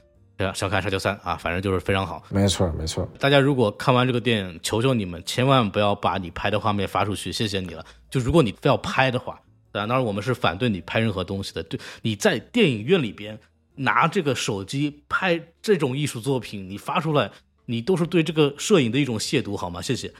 [0.42, 2.22] 想想看沙丘三啊，反正就是非常好。
[2.30, 7.84] 没错没错，大家如果看完这个电影，求求你们千万不要把你拍的画面发出去，谢谢你了。
[8.08, 9.38] 就如果你非要拍的话，
[9.70, 11.62] 当然我们是反对你拍任何东西的。
[11.64, 13.38] 对，你在电影院里边
[13.74, 17.30] 拿这个手机拍这种艺术作品，你发出来，
[17.66, 19.82] 你都是对这个摄影的一种亵渎，好吗？
[19.82, 20.10] 谢谢。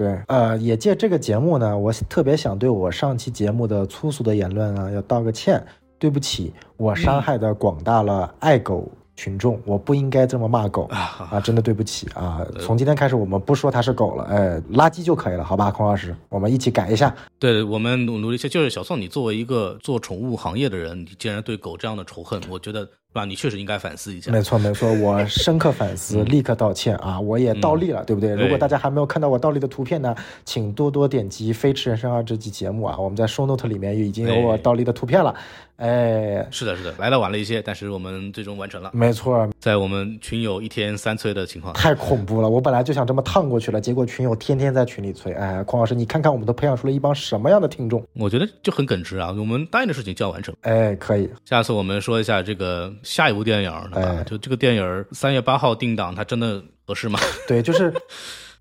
[0.00, 5.62] 对，呃，也借这个节目呢，我特别想对我上期节目的粗俗的言论啊，要道个歉。
[5.98, 12.40] 对不起，我伤害的广大了爱狗群众，我不应该这么骂狗啊，真的对不起啊！
[12.58, 17.14] 从今天开始，我们不说它是狗了，哎，垃圾就可以了，好吧，孔老师，我们一起改一下。
[17.38, 24.30] 对我们努努力一下，就是小宋，你作为一个做宠物行业的人，你竟然对狗这样的仇恨，我觉得吧，你确实应该反思一下。
[24.30, 27.18] 没错没错，我深刻反思，立刻道歉啊！
[27.18, 28.36] 我也倒立了，对不对？
[28.36, 35.34] 对如果大家还没有看到我倒立的图片呢，请多多点击《飞驰人生二》这期节目啊，我们在 show note 里面已经有我倒立的图片了。
[35.80, 38.90] 哎，是的，是的，来的晚了一些，但是我们最终完成了。
[38.92, 42.48] 没错，在我们群友一天三催的情况，太恐怖了！
[42.48, 45.32] 我本来就想这么烫过去了，结果群友天天在群里催。
[45.32, 48.06] 哎，孔老师，你看看我们都培养出了一帮什么样的听众？
[48.12, 49.34] 我觉得就很耿直啊。
[49.38, 50.54] 我们答应的事情就要完成。
[50.60, 53.72] 哎，可以，下次我们说一下这个下一部电影？
[53.94, 57.18] 哎就这个电影三月八号定档，它真的合适吗？
[57.48, 57.90] 对，就是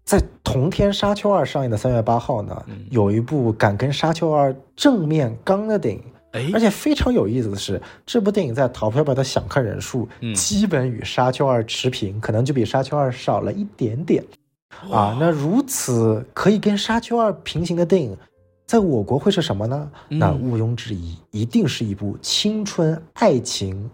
[0.06, 6.02] 在同天《沙丘二》上映的三月八号呢，有一部敢跟《沙丘二》正面刚的电影。
[6.32, 14.24] 哎而，且非常有意思的是，这部电影在淘票票的想看人数嗯基本与《沙丘二》持平，可能就比《沙丘二》少了一点点。
[14.92, 18.16] 啊，那如此可以跟《沙丘二》平行的电影，
[18.68, 19.92] 在我国会是什么呢？
[20.10, 23.90] 嗯那毋庸置疑，一定是一部青春爱情、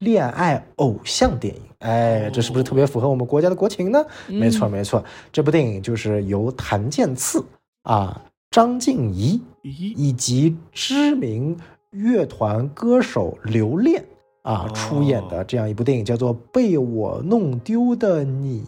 [0.00, 1.62] 恋爱偶像电影。
[1.78, 4.04] 哎，这是不是特别符合我们国家的国情呢？
[4.26, 7.44] 没错，没错，这部电影就是由谭健次
[7.84, 8.20] 啊、
[8.50, 11.56] 张静怡，以及知名
[11.96, 14.04] 乐团歌手刘恋
[14.42, 18.62] 啊哦出演的这样一部电影，叫做《被我弄丢的你》。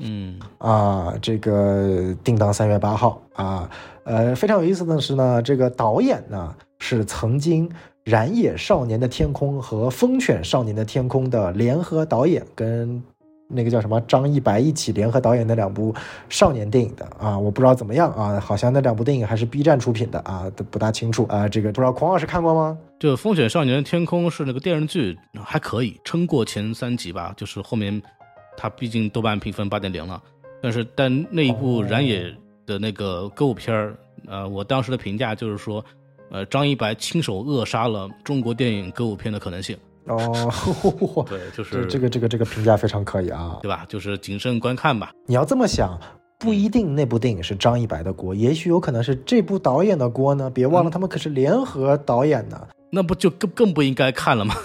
[0.00, 3.70] 嗯，啊，这个定档三月八号啊，
[4.04, 7.68] 呃，非常有意思的是呢，这个导演呢是曾经
[8.04, 13.02] 《燃野少年的天空》和《风犬少年的天空》的联合导演，跟
[13.48, 15.94] 那个叫什么张一白一起联合导演的两部
[16.28, 22.78] 少年电影的啊，我不知道怎么样啊，好像那两部电影还是 B 站出品的啊，都不大清楚啊，这个不知道孔老师看过吗？
[22.98, 27.34] 就《风犬少年的天空》是那个电视剧，还可以撑过前三集吧。
[27.36, 28.00] 就是后面
[28.56, 30.22] 它毕竟豆瓣评分八点零了，
[30.62, 33.94] 但是但那一部哦燃野的那个歌舞片儿，
[34.26, 35.84] 呃，我当时的评价就是说，
[36.30, 39.76] 呃，张一白亲手扼杀了中国电影歌舞片的可能性。
[40.12, 43.58] 哦，对，就是这个这个这个评价非常可以啊。
[43.62, 43.84] 对吧？
[43.88, 45.12] 就是谨慎观看吧。
[45.26, 45.98] 你要这么想，
[46.38, 50.50] 不一定那部电影是张一白的锅，也许有可能是这部导演的锅呢。
[50.50, 52.68] 别忘了，他们可是联合导演呢。
[52.90, 54.54] 那不就更更不应该看了吗？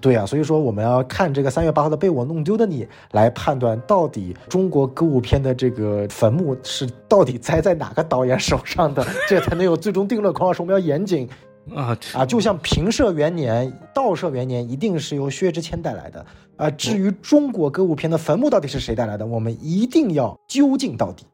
[0.00, 10.34] 对啊，所以说我们要看这个三月八号的《被我弄丢的你》，来判断到底中国歌舞片的这个坟墓是到底栽在哪个导演手上的，这才能有最终定论。
[10.34, 11.28] 孔老师，我们要严谨
[11.74, 12.26] 啊啊！
[12.26, 16.70] 就像平社元年、道社元年，一定是由薛之谦带来的啊。
[16.70, 21.24] 至于中国歌舞片的坟墓到底是谁带来的，我们一定要究竟到底。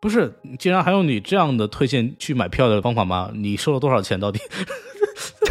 [0.00, 3.30] 不是，竟然还有你这样的推荐去买票的方法吗？
[3.34, 4.38] 你收了多少钱到底？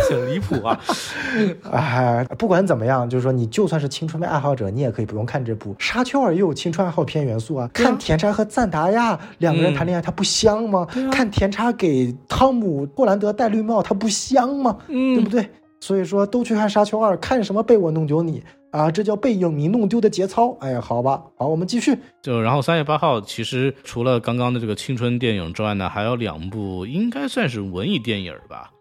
[0.09, 0.79] 很离谱啊！
[1.71, 7.69] 哎，不管怎么样，就是说你就算是青春片爱好者，你也可以不用看这部《沙丘二》，也有青春爱好片元素啊。
[7.73, 10.85] 看甜茶和赞达亚两个人谈恋爱，它不香吗？
[11.11, 14.77] 看甜茶给汤姆·霍兰德戴绿帽，它不香吗？
[14.87, 15.49] 嗯对不对？
[15.81, 18.91] 所以说都去看《沙丘二》，看什么被我弄丢你啊？
[18.91, 20.53] 这叫被影迷弄丢的节操。
[20.59, 21.97] 哎呀，好吧，好，我们继续。
[22.21, 28.71] 就然后三月八号，其实除了刚刚的这个青春电影之外呢，还有两部应该算是文艺电影吧，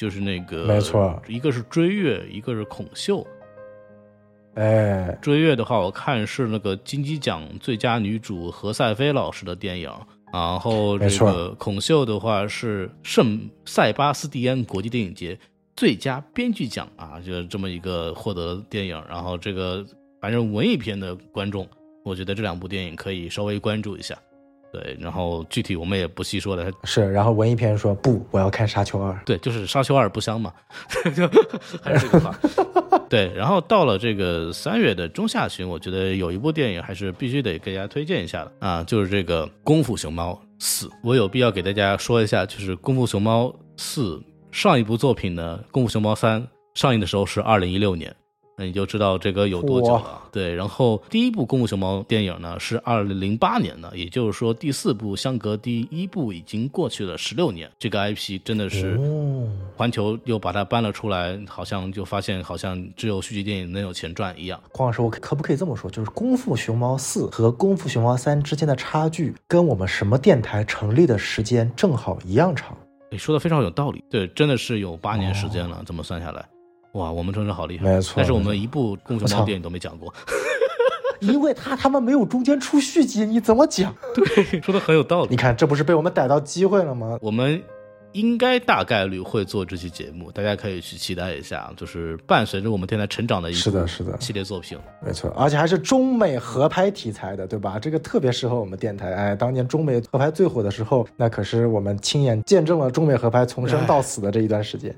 [0.00, 3.18] 就是那个没错，一个是《追月》，一个是《孔秀》。
[4.54, 9.92] 哎，追月的话，我看是那个金鸡奖最佳女主何赛飞老师的电影，
[10.32, 15.38] 然后这个孔秀的话是圣塞巴斯蒂安国际电影节
[15.76, 18.98] 最佳编剧奖啊，就是这么一个获得电影。
[19.06, 19.84] 然后这个
[20.18, 21.68] 反正文艺片的观众，
[22.06, 24.16] 我觉得这两部电影可以稍微关注一下。
[24.72, 26.70] 对，然后具体我们也不细说了。
[26.84, 29.12] 是，然后文艺片说不，我要看《沙丘二》。
[29.24, 30.52] 对，就是沙丘二不香嘛，
[31.16, 31.28] 就
[31.82, 32.38] 还是这句话。
[33.08, 40.86] 对，然后到了这个三月的中下旬，我觉得有一部电影还是必须得给大家推荐一下的啊，就是这个《功夫熊猫四》。
[41.02, 44.16] 我有必要给大家说一下，就是《功夫熊猫四》
[44.52, 46.40] 上一部作品呢，《功夫熊猫三》
[46.74, 48.14] 上映的时候是二零一六年。
[48.60, 50.20] 那你就知道这个有多久了。
[50.30, 57.70] 对，然后第一部《功夫熊猫》电影呢是二零零八年的，也就是说第四部相隔第一部已经过去了十六年。
[57.78, 64.60] 这个 IP 真的是哦，环球又把它搬了出来，好像就发现好像只有续集电影能有钱赚一样。
[64.72, 72.76] 黄老师，我可不可以这么说，就是《功夫熊猫四》和《功夫熊猫三》之间的差距，跟我们什么电台成立的时间正好一样长？
[73.10, 76.46] 你说的非常有道理，对，真的是有八年时间了，这么算下来，
[76.92, 77.84] 哇，我们真是好厉害。
[77.84, 80.12] 没错但是我们一部《功夫熊猫》电影都没讲过，
[81.20, 83.94] 因为他他妈没有中间出续集，你怎么讲？
[84.14, 85.28] 对，说的很有道理。
[85.30, 87.18] 你看，这不是被我们逮到机会了吗？
[87.22, 87.62] 我们
[88.12, 94.76] 应该大概率会做这期节目，大家可以去期待一下，就是伴随着我们电台成长的一是的是的系列作品。
[95.00, 97.78] 没错，而且还是中美合拍题材的，对吧？
[97.78, 99.14] 这个特别适合我们电台。
[99.14, 104.92] 哎，当年中美合拍最火的时候，那可是我们亲眼见证了中美合拍从生到死的这一段时间。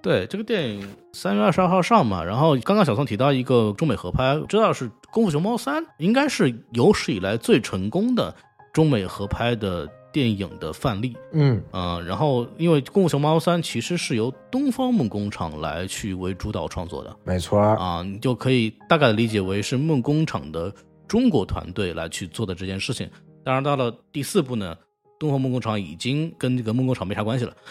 [0.00, 8.34] 对这个电影三月二十二号上嘛，然后刚刚小宋提到一个中美合拍，知道是《功夫熊猫三》，应该是有史以来最成功的
[8.72, 11.16] 中美合拍的电影的范例。
[11.32, 17.58] 嗯，嗯、然后因为《功夫熊猫三》其实是由东方梦工厂来去为主导创作的没错。
[17.60, 20.72] 啊，你就可以大概理解为是梦工厂的
[21.06, 23.08] 中国团队来去做的这件事情。
[23.44, 24.76] 当然，到了第四部呢，
[25.18, 27.56] 东方梦工厂已经跟这个梦工厂没啥关系了。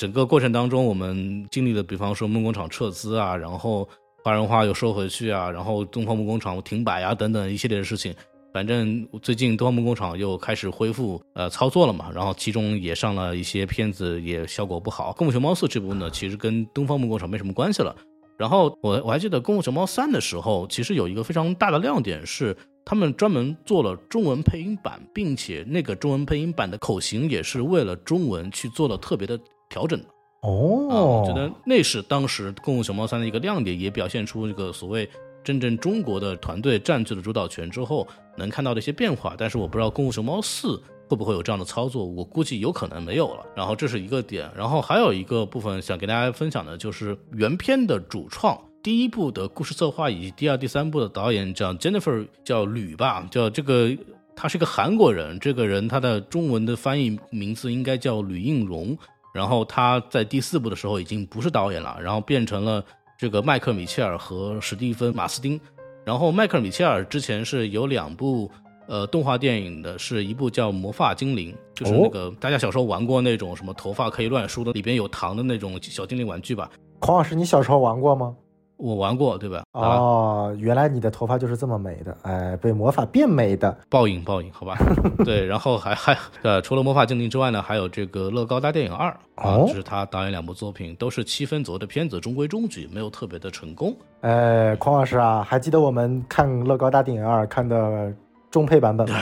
[0.00, 3.86] 呃，整个过程当中，我们经历了，比方说梦工厂撤资啊，然后
[4.24, 8.14] 华人化又收回去啊，然后东方梦工厂停摆啊等等一系列的事情。
[8.52, 15.12] 反正最近东方梦工厂又开始恢复呃操作了嘛，然后其中也上了一些片子，也效果不好。
[15.16, 17.94] 《功夫熊猫四》这部呢，其实跟东方梦工厂没什么关系了。
[18.38, 29.38] 然后我我还记得《功夫熊猫三》的时候，其实有一个非常大的亮点是，他们专门做了中文配音版，并且那个中文配音版的口型也是为了中文去做了特别的
[29.70, 30.04] 调整的。
[30.06, 35.08] 啊，哦，我觉得那是当时《功夫熊猫三》的一个亮点，也表现出这个所谓
[35.42, 38.06] 真正中国的团队占据了主导权之后
[38.36, 39.34] 能看到的一些变化。
[39.38, 40.68] 但是我不知道《功夫熊猫四》
[41.08, 43.44] 会不会有这样的操作，我估计有可能没有了。
[43.54, 48.58] 然后这是一个点，然后还有一个部分想给大家分享的就是原片的主创。
[48.82, 53.94] 第一部的故事策划以及第二、第三部的导演叫 Jennifer，叫吕吧，叫这个，
[54.34, 55.38] 他是一个韩国人。
[55.38, 58.96] 这个人他的中文的翻译名字应该叫吕应荣。
[59.32, 62.84] 然后他在第四部的时候已经不是导演了，然后变成了
[63.18, 65.60] 这个迈克尔·米切尔和史蒂芬·马斯丁。
[66.04, 68.50] 然后迈克尔·米切尔之前是有两部
[68.86, 76.70] 呃动画电影的，是一部叫《魔法精灵》，就是那个、大家小时候玩过那种什么头发可以乱梳的，里边有糖的那种小精灵玩具吧？
[76.98, 78.34] 孔老师，你小时候玩过吗？
[78.80, 79.62] 我玩过，对吧？
[79.72, 83.76] 啊，哦，原来你的头发就是这么美的，哎，被魔法变美的。
[83.90, 84.74] 报应报应，好吧。
[85.22, 93.94] 对，然后还还呃，除了《魔法精灵》之外呢，还有这个《乐高大电影二》啊，哦这是他导演两部作品，都是七分左右的片子，中规中矩，没有特别的成功。
[94.22, 98.10] 哎，匡老师啊，还记得我们看《乐高大电影二》看的
[98.50, 99.16] 中配版本吗？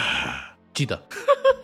[0.73, 0.97] 记得，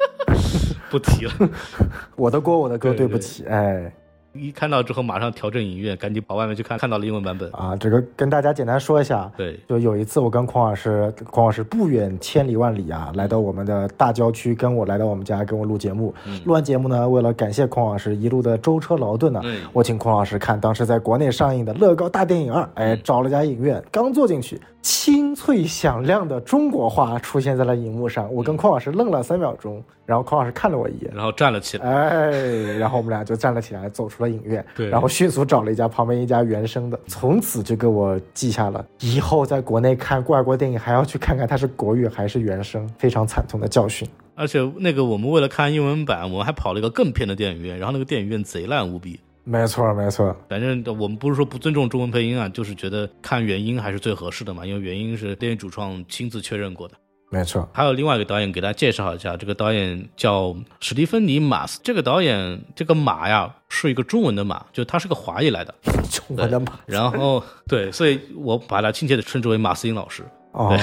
[0.91, 1.33] 不提了。
[2.17, 3.93] 我的锅，我的锅，对对不起，哎。
[4.35, 7.49] 一看到之后马上调整影院，赶紧跑外面去看，看到了英文版本。
[7.53, 16.13] 啊，这个跟大家简单说一下，对，就有一次我跟孔老师，孔老师不远千里万里啊，来到我们的大郊区，跟我来到我们家跟我录节目。
[16.27, 28.31] 嗯录完节目呢，为了感谢孔老师一路的舟车劳顿呢，嗯我请孔老师看当时在国内上映的《乐高大电影二》，哎，找了家影院，刚坐进去清脆响亮的中国话出现在了荧幕上。
[28.31, 31.89] 我跟匡老师愣了三秒钟，然后匡老师看了我一眼，然后站了起来。
[31.89, 32.31] 哎，
[32.77, 34.63] 然后我们俩就站了起来，走出了影院。
[34.77, 44.07] 对然后迅速找了一家旁边一家原声的，从此就给我记下了以后在国内看外国电影还要去看看它是国语还是原声，非常惨痛的教训。
[44.35, 49.19] 而且那个我们为了看英文版，我们还跑了一个更偏的电影院，然后那个电影院贼烂无比。
[49.45, 56.95] 没错，没错，反正我们不是说不尊重中文配音啊，就是觉得看原音还是最合适的嘛，因为原音是电影主创亲自确认过的。
[57.31, 57.69] 没错。
[57.73, 61.81] 还有另外一个导演给大家介绍一下，这个导演叫史蒂芬妮·马斯。
[61.83, 65.75] 这个导演这个马呀是一个中文的马，就他是个华裔来的。
[66.11, 70.23] 中文的马然后对，所以我把他亲切的称之为马斯英老师。
[70.53, 70.79] 哦，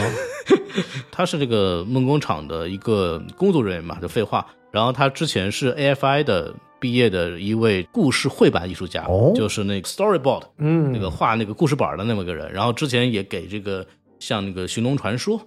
[1.10, 4.46] 他是这个梦工厂的一个工作人员嘛，就废话。
[4.72, 12.52] 然后他之前是 AFI 的毕业的一位故事绘版艺术家，哦就是那个 storyboard 嗯，那个画那个故事板的那么个人。
[12.52, 13.86] 然后之前也给这个
[14.18, 15.38] 像那个《寻龙传说》，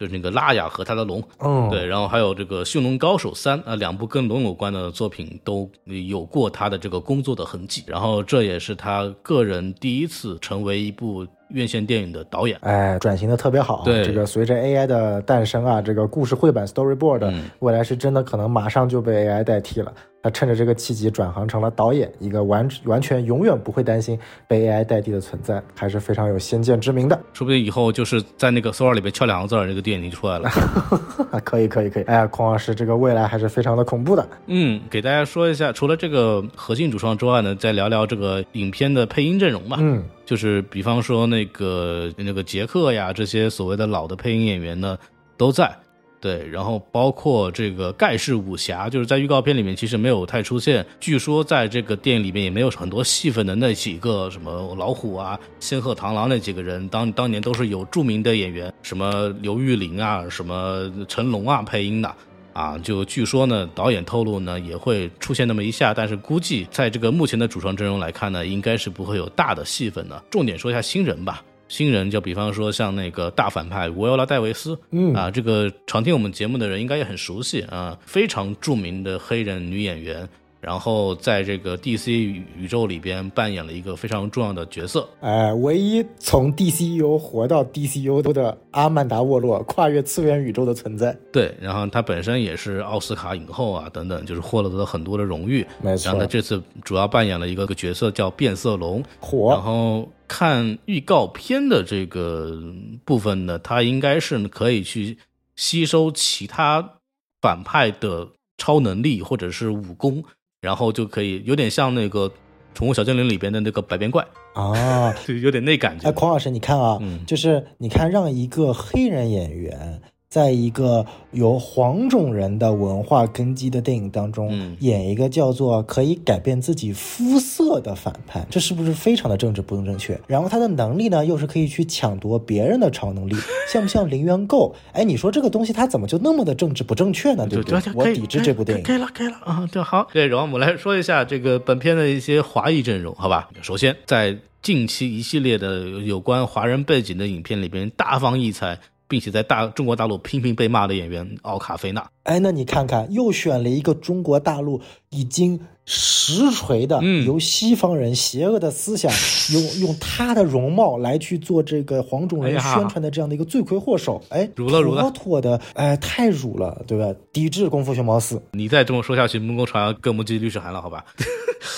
[0.00, 7.84] 就是那个拉雅和他的龙，嗯，对，然后还有这个《驯龙高手三》啊，两部跟龙有关的作品都有过他的这个工作的痕迹。
[7.86, 12.58] 然后这也是他个人第一次成为一部院线电影的导演。
[12.62, 13.82] 哎，转型的特别好。
[13.84, 19.92] 对这个随着 AI 的诞生啊，这个故事绘版 Storyboard、嗯未来是真的可能马上就被 AI 代替了。
[20.22, 27.18] 他趁着这个契机转行成了导演，一个完完全永远不会担心被 AI 代替的存在，还是非常有先见之明的。
[27.32, 30.48] 说不定以后就是在那个 Sora 里边敲两个字儿，这个电影就出来了。
[31.32, 32.02] 啊，可以可以可以。
[32.02, 34.28] 哎呀，孔老师，这个未来还是非常的恐怖的。
[34.46, 39.78] 嗯，给大家说一下，除了这个核心主创之外呢，再聊聊这个影片的配音阵容吧。
[39.80, 44.98] 嗯，就是比方说那个那个杰克呀，这些所谓的老的配音演员呢
[45.38, 45.74] 都在。
[46.20, 50.84] 对，然后包括这个盖世武侠，就是在预告片里面其实没有太出现。
[51.00, 62.14] 据说在这个电影里面也没有很多戏份的那几个什么老虎啊、仙鹤螳螂那几个人，当当年都是有著名的演员，什么刘玉玲啊、什么成龙啊配音的。
[62.52, 70.20] 啊，就据说呢，导演透露呢也会出现那么一下，但是估计在这个目前的主创阵容来看呢，应该是不会有大的戏份的。
[70.28, 80.28] 重点说一下新人吧，新人就比方说像那个大反派维欧拉戴维斯，嗯啊，这个常听我们节目的人应该也很熟悉啊，非常著名的黑人女演员。
[80.60, 91.16] 然后在这个 DC 宇宇宙里边扮演了一个非常重要的角色，哎，唯一从 DCU 活到 DCU 的阿曼达沃洛，跨越次元宇宙的存在。
[91.32, 95.66] 对，然后她本身也是奥斯卡影后啊，等等，就是获得了很多的荣誉。
[95.80, 102.56] 没错然后她这次主要扮演了一个个角色叫变色龙，火然，后看预告片的这个
[103.04, 105.18] 部分呢，它应该是可以去
[105.56, 106.98] 吸收其他
[107.42, 110.22] 反派的超能力或者是武功，
[110.60, 112.28] 然后就可以有点像那个
[112.74, 116.08] 《宠物小精灵》里边的那个百变怪，啊， 就有点那感觉。
[116.08, 116.12] 哎，。
[116.12, 117.26] 孔老师，你看啊，嗯。
[117.26, 130.16] 就是你看，让一个黑人演员在一个由黄种人的文化根基的电影当中，嗯演一个叫做可以改变自己肤色的反派，这是不是非常的政治不正确？
[130.28, 133.34] 然后他的能力呢，又是可以去抢夺别人的超能力，
[133.68, 134.72] 像不像零元购？
[134.92, 137.44] 哎，你说这个东西它怎么就那么的政治不正确呢？
[137.50, 137.92] 对不对？
[137.92, 138.84] 我抵制这部电影。
[138.84, 140.06] 可以了，可以了啊，就好。
[140.12, 143.48] 对，然后我们来说一下这个本片的一些华裔阵容，好吧？
[143.62, 148.78] 首先，在近期一系列的有关华人背景的影片里边，大放异彩，
[149.10, 159.10] 并且在大中国大陆频频被骂的演员奥卡菲娜，哎，那你看看，又选了一个中国大陆已经实锤的，嗯由西方人邪恶的思想，
[159.52, 164.22] 用用他的容貌来去做这个黄种人宣传的这样的一个罪魁祸首。
[164.28, 167.12] 哎，辱了辱了妥妥的，哎，太辱了，对吧？
[167.32, 168.40] 抵制功夫熊猫四。
[168.52, 171.04] 你再这么说下去，木工厂要跟我们寄律师函了，好吧？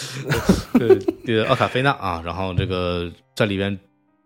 [0.79, 3.79] 对，这个奥卡菲娜啊，然后这个在里边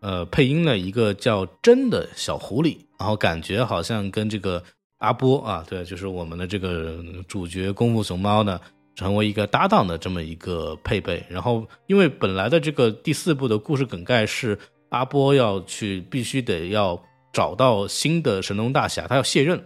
[0.07, 4.63] 呃配音了一个叫真的小狐狸，然后感觉好像跟这个
[4.99, 8.61] 阿波啊，对，就是我们的这个主角功夫熊猫呢。
[8.99, 16.99] 成为一个搭档的这么一个配备，然后因为本来的这个第四部的故事梗概是阿波要去必须得要
[17.31, 19.63] 找到新的神龙大侠，他要卸任，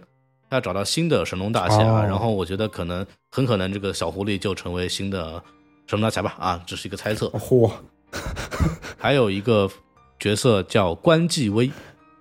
[0.49, 5.41] 他要找到新的神龙大侠，哦然后我觉得可能很可能这个小狐狸就成为新的
[5.87, 7.27] 神龙大侠吧，啊，这是一个猜测。
[7.29, 7.71] 嚯，
[8.97, 9.71] 还有一个
[10.21, 11.71] 角色叫关继威，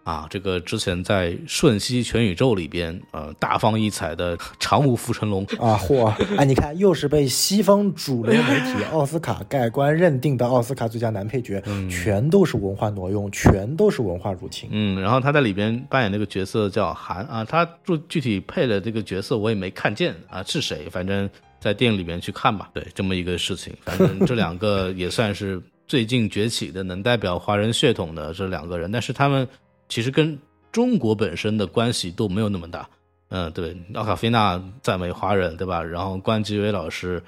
[0.04, 6.06] 啊，这个之前在《瞬息全宇宙》里边，呃，大放异彩的长舞浮成龙，啊嚯！
[6.38, 14.70] 哎，你看，又是被西方主流媒体奥斯卡盖棺认定的奥斯卡最佳男配角，全都是文化挪用，全都是文化入侵。
[14.72, 21.28] 嗯，然后他在里边扮演那个角色叫韩啊，他具具体配的这个角色我也没看见啊是谁，反正
[21.60, 22.70] 在电影里面去看吧。
[22.72, 25.60] 对，这么一个事情，反正这两个也算是
[25.90, 29.48] 最近崛起的能代表华人血统的这两个人，但是他们
[29.88, 30.38] 其实跟
[30.70, 32.88] 中国本身的关系都没有那么大。
[33.30, 35.82] 嗯，对，奥卡菲娜赞美华人，对吧？
[35.82, 37.20] 然后关继威老师，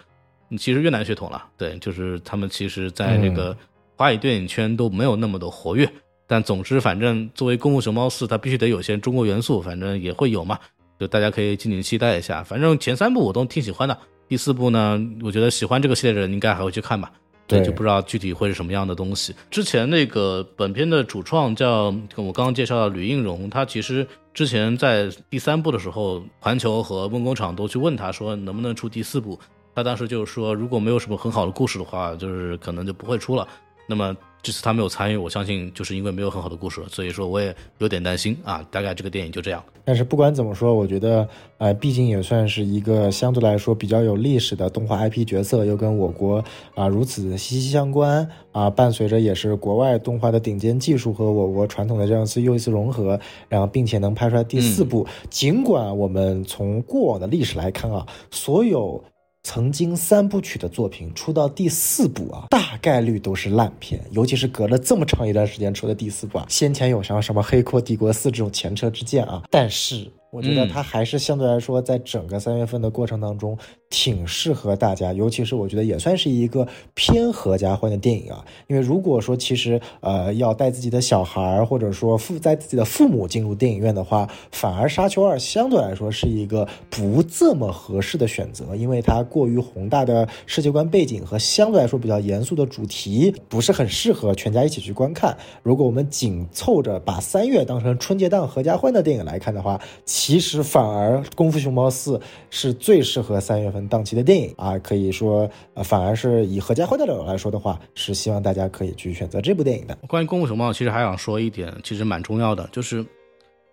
[0.56, 3.56] 其实越南血统了，对，就是他们其实在这个
[3.96, 5.92] 华语电影圈都没有那么的活跃。
[6.28, 10.56] 但总之，反正作为《功夫熊猫四》，它必须得有些中国元素，反正也会有嘛。
[11.00, 12.44] 就大家可以敬请期待一下。
[12.44, 13.98] 反正前三部我都挺喜欢的，
[14.28, 17.10] 第四部呢，我觉得喜欢这个系列的人应该还会去看吧。
[17.58, 19.34] 对，就不知道具体会是什么样的东西。
[19.50, 29.38] 之前那个本片的主创叫我刚刚介绍的吕应荣，他其实之前在第三部的时候，环球和梦工厂都去问他说能不能出第四部，
[29.74, 33.46] 他当时就是说如果没有什么很好的故事的话，就是可能就不会出了。
[33.86, 34.16] 那么。
[34.42, 38.60] 这次他没有参与，我相信就是因为没有很好的故事，所以说我也有点担心啊。
[38.72, 39.62] 大概这个电影就这样。
[39.84, 41.28] 但是不管怎么说，我觉得，
[41.58, 46.42] 呃，毕竟也算是一个相对来说比较有历史的动画 IP 角色，又跟我国
[46.74, 53.18] 啊如此息息相关啊，伴随着也是国外动画的顶尖技术和我国传统的这样一次又一次融合，
[53.48, 55.06] 然后并且能拍出来第四部。
[55.30, 59.04] 尽管我们从过往的历史来看啊，所有。
[59.42, 66.46] 曾经三部曲的作品出到第四部啊，大概率都是烂片，尤其是隔了这么长一段时间出的第四部啊。
[66.48, 70.10] 先前有像什么《黑阔帝国四》这种前车之鉴啊，但是。
[70.32, 73.58] 我觉得它还是相对来说，在整个三月份的过程当中，
[73.90, 78.42] 挺适合大家，尤其是我觉得也算是一个偏合家欢的电影啊。
[78.66, 95.36] 因为如果说其实呃要带自己的小孩儿，或者说父带自己的父母进入电影院的话，反而《沙丘二》相对来说是一个不这么合适的选择，因为它过于宏大的世界观背景和相对来说比较严肃的主题，不是很适合全家一起去观看。
[95.62, 102.18] 如果我们紧凑着把三月当成春节档合家欢的电影来看的话，其实反而《功夫熊猫四》
[102.50, 109.98] 是最适合三月份档期的电影啊，可以说，呃，反而是以合家欢的角度来说的话，是希望大家可以去选择这部电影的。
[110.06, 113.04] 关于《功夫熊猫》，其实还想说一点，其实蛮重要的，就是，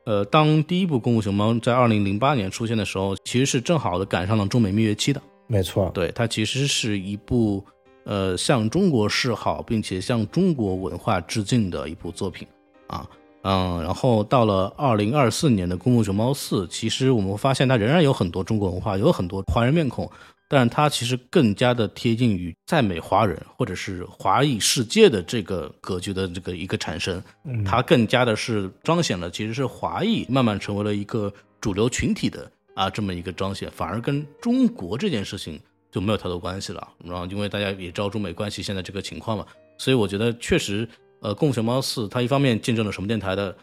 [0.06, 5.22] 呃，当第一部《功夫熊猫》在二零零八年出现的时候，其实是正好的赶上了中美蜜月期的。
[5.48, 7.64] 没错，对，它其实是一部，
[8.06, 12.48] 呃，向中国示好，并且向中国文化致敬的一部作品
[12.88, 13.06] 啊。
[13.42, 20.12] 嗯，然后到了二零二四年的《功夫熊猫四》，其实我们发现它仍然有很多中国文化，有很多华人面孔，
[20.50, 27.24] 但是它其实更加的贴近于在美华人或者是华裔世界的这个格局的这个一个产生。
[27.66, 31.32] 它更加的是彰显了其实是华裔慢慢成为了一个
[31.62, 35.58] 主流群体的啊这么一个彰显，反而跟中国这件事情
[35.90, 36.86] 就没有太多关系了。
[37.06, 39.46] 然后因为大家也知道中美关系现在这个情况嘛，
[39.78, 40.86] 所以我觉得确实。
[41.22, 43.56] 呃，《共熊猫四》它一方面见证了什么电台的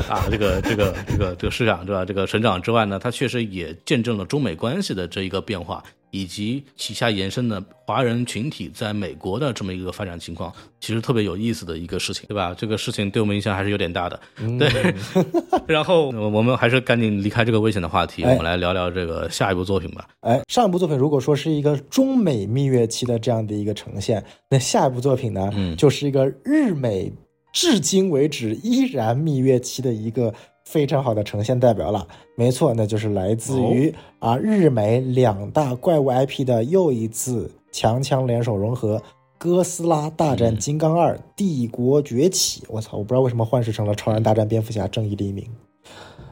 [0.08, 2.04] 啊这个这个这个这个市长对吧？
[2.04, 12.54] 这个省长之外呢，他确实也见证了中美关系的这一个变化，以及旗下延伸的华人群体在美国的这么一个发展情况，其实特别有意思的一个事情，对吧？
[12.56, 14.20] 这个事情对我们影响还是有点大的。
[14.58, 14.94] 对，
[15.66, 20.08] 然后我们还是赶紧离开这个危险的话题，我们来聊聊这个下一部作品吧。
[20.20, 27.12] 哎，上一部作品如果说是一个中美蜜月期的这样的一个呈现，那下一部作品呢，嗯，就是一个日美。
[27.54, 30.34] 至今为止依然蜜月期的一个
[30.64, 38.98] 非常好的呈现代表了，没错，那就是来自于啊日美两大怪物 IP 的又一次强强联手融合，
[39.38, 42.62] 《哥斯拉大战金刚二：帝国崛起》。
[42.68, 45.44] 我操，我不知道为什么幻视成了《超人大战蝙蝠侠：正义黎明》。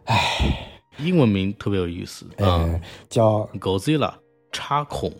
[0.06, 4.14] 唉，英文名特别有意思，嗯，叫 Godzilla
[4.50, 5.12] 插孔。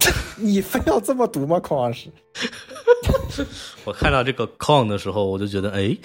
[0.42, 2.08] 你非要这么读吗，孔老师？
[3.84, 5.96] 我看到这个 “con” 的时候，我就觉得，哎，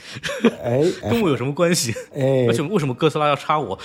[0.64, 1.94] 哎， 跟我有什么关系？
[2.14, 3.78] 哎，为什么为什么哥斯拉要插我？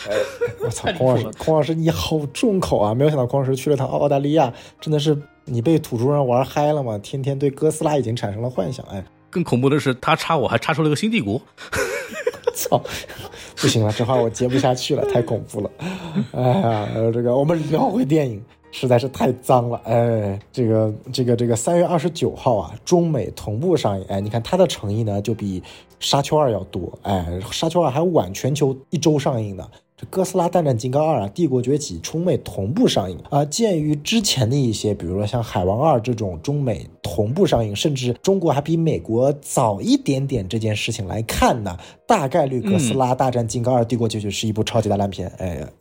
[0.61, 2.95] 我操，孔老师，孔老师你好重口啊！
[2.95, 6.99] 没有想到孔老师去了趟澳大利亚，真的是你被土著人玩嗨了吗？
[6.99, 8.85] 天天对哥斯拉已经产生了幻想。
[8.87, 11.41] 哎，更恐怖的是，他插我还插出了个新帝国。
[12.55, 12.81] 操，
[13.57, 15.71] 不行了，这话我接不下去了，太恐怖了。
[16.33, 18.43] 哎呀，这个我们聊回电影。
[18.77, 25.63] 实在是太脏了，哎，这个这个这个三月二十九号啊，中美同步上映，哎，你看它的诚意呢，就比
[26.01, 29.65] 沙丘二要多，哎，沙丘二还晚全球一周上映呢。
[29.97, 33.45] 这《哥斯拉大战金刚二》啊，《帝国崛起》中美同步上映啊。
[33.45, 45.27] 鉴于之前的一些，比如说像《海王二》这种中美同步上映，甚至中国还比美国早一点点这件事情来看呢，大概率《哥斯拉大战金刚二：帝国崛起》是一部超级大烂片。
[45.39, 45.67] 哎，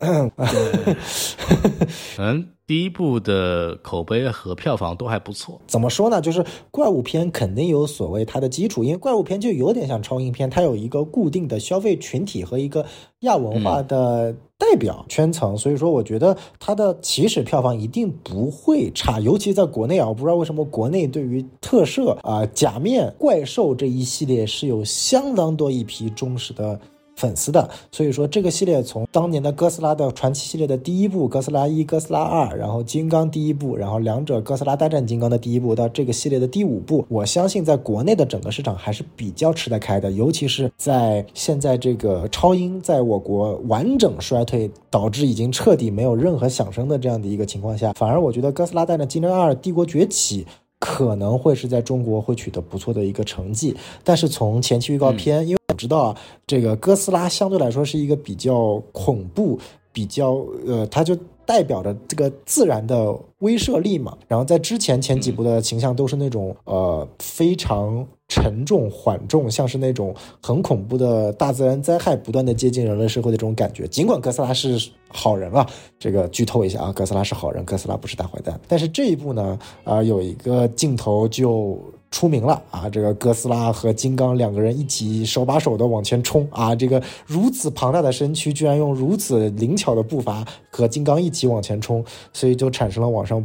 [2.18, 5.60] 嗯，第一部的口碑和票房都还不错。
[5.66, 6.20] 怎么说呢？
[6.20, 12.86] 就是怪物片肯定有所谓它的基础，因为怪物片就有点像超英片，它有一个固定的消费群体和一个
[13.20, 19.18] 亚文化的代表圈层，所以说我觉得它的起始票房一定不会差。
[19.20, 26.80] 尤其在国内啊，我不知道为什么国内对于特摄啊、假面怪兽这一系列是有相当多一批忠实的。
[27.16, 50.46] 粉丝的，所以说这个系列从当年的哥斯拉的传奇系列的第一部哥斯拉一、哥斯拉二，然后金刚第一部，然后两者哥斯拉大战金刚的第一部到这个系列的第五部，我相信在国内的整个市场还是比较吃得开的，尤其是在现在这个超英在我国完整衰退，导致已经彻底没有任何响声的这样的一个情况下，反而我觉得哥斯拉大战金刚二、帝国崛起。
[50.84, 56.16] 可能会是在中国会取得不错的一个成绩，但是从前期预告片，因为我知道啊，
[56.46, 59.58] 这个哥斯拉相对来说是一个比较恐怖、
[59.92, 61.16] 比较呃，它就。
[61.46, 73.86] 代表着这个自然的威慑力嘛，然后在之前前几部的形象都是那种呃非常沉重缓重，像是那种很恐怖的大自然灾害不断的接近人类社会的这种感觉。
[73.86, 75.66] 尽管哥斯拉是好人啊，
[75.98, 78.58] 这个剧透一下啊，哥斯拉是好人，哥斯拉不是大坏蛋。
[78.66, 81.78] 但是这一部呢，啊有一个镜头就。
[82.10, 82.88] 出名了啊！
[82.88, 86.72] 这个哥斯拉和金刚两个人一起手把手的往前冲啊！
[86.72, 93.44] 这个如此庞大的身躯，居然用如此灵巧的步伐和金刚一起往前冲，所以就产生了网上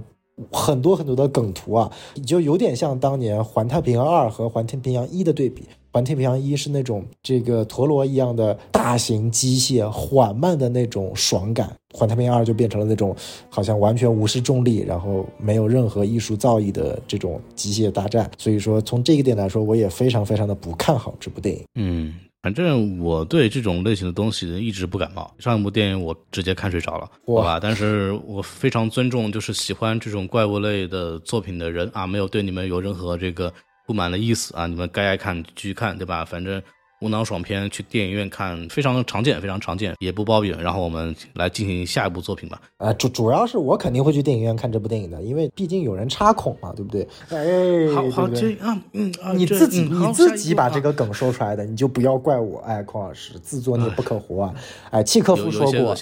[0.51, 1.91] 很多很多的梗图啊！
[2.25, 5.63] 就有点像当年《环太平洋二》和《环太平洋一》的对比。
[5.91, 13.15] 环太平洋一是那种这个陀螺一样的大型机械，缓慢的那种爽感；环太平洋二就变成了那种
[13.49, 18.29] 好像完全无视重力，然后没有任何艺术造诣的这种机械大战。
[18.37, 21.63] 所以说，从这个点来说，我也非常非常的不看好这部电影。
[21.73, 25.33] 嗯，反正我对这种类型的东西一直不感冒。
[25.39, 27.59] 上一部电影我直接看睡着了，好吧？
[27.59, 33.53] 但是我非常尊重，就是喜欢这种怪物类的作品的人啊，没有对你们有任何这个。
[33.87, 34.67] 不满的意思啊！
[34.67, 36.23] 你们该爱看继续看，对吧？
[36.23, 36.61] 反正
[37.01, 40.61] 无脑爽片去电影院看非常常见，非常常见，也不褒贬。
[40.61, 42.59] 然后我们来进行下一部作品吧。
[42.77, 47.07] 啊，主主要是我肯定会去电影院看这部电影的，因为毕竟有人插孔嘛，对不对？
[47.29, 52.59] 哎，好好这啊，嗯，你自己你自己把这个梗说出来的，你就不要怪我。
[52.59, 54.53] 哎，孔老师自作孽不可活啊！
[54.91, 55.95] 哎，契诃夫说过，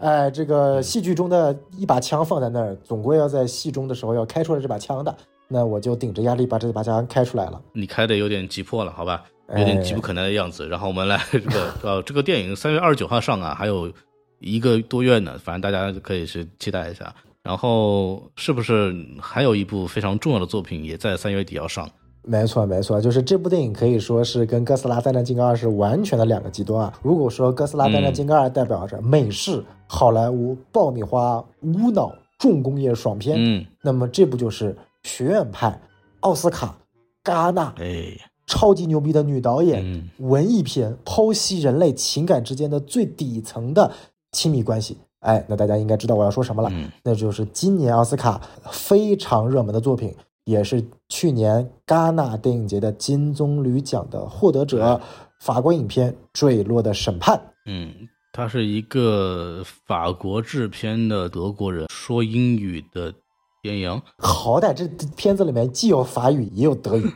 [0.00, 5.16] 哎，这个戏剧中的一把枪放在那儿，总归要在戏中的时候要开出来这把枪的。
[5.48, 7.60] 那我就顶着压力把这把枪开出来了。
[7.74, 9.22] 你开的有点急迫了，好吧，
[9.56, 10.68] 有点急不可耐的样子。
[10.68, 13.92] 然后我们来这个呃，这个电影三月二十九号上啊，还有
[14.38, 17.14] 一个多月呢，反正大家可以去期待一下。
[17.42, 21.88] 然后是不是还有一部非常重要的作品也在三月底要上？
[22.24, 26.92] 没错，没错，就是这部电影可以说是跟《哥斯拉大战金刚二》是完全的两个极端啊。
[27.02, 34.76] 如果说《哥斯拉大战金刚二》代表着美式好莱坞爆米花无脑重工业爽片，嗯，那么这部就是。
[35.04, 35.76] 学院派，
[36.20, 36.76] 奥斯卡，
[37.24, 38.16] 戛纳，哎，
[38.46, 43.92] 超级牛逼的女导演，文艺片，剖析人类情感之间的最底层的
[44.32, 44.98] 亲密关系。
[45.20, 46.72] 哎，那大家应该知道我要说什么了，
[47.04, 48.40] 那就是今年奥斯卡
[48.70, 50.14] 非常热门的作品，
[50.44, 55.00] 也是去年戛纳电影节的金棕榈奖的获得者，
[55.40, 57.36] 法国影片《坠落的审判》。
[57.66, 57.92] 嗯，
[58.32, 63.14] 他是一个法国制片的德国人，说英语的。
[63.62, 67.08] 电影好歹这片子里面既有法语也有德语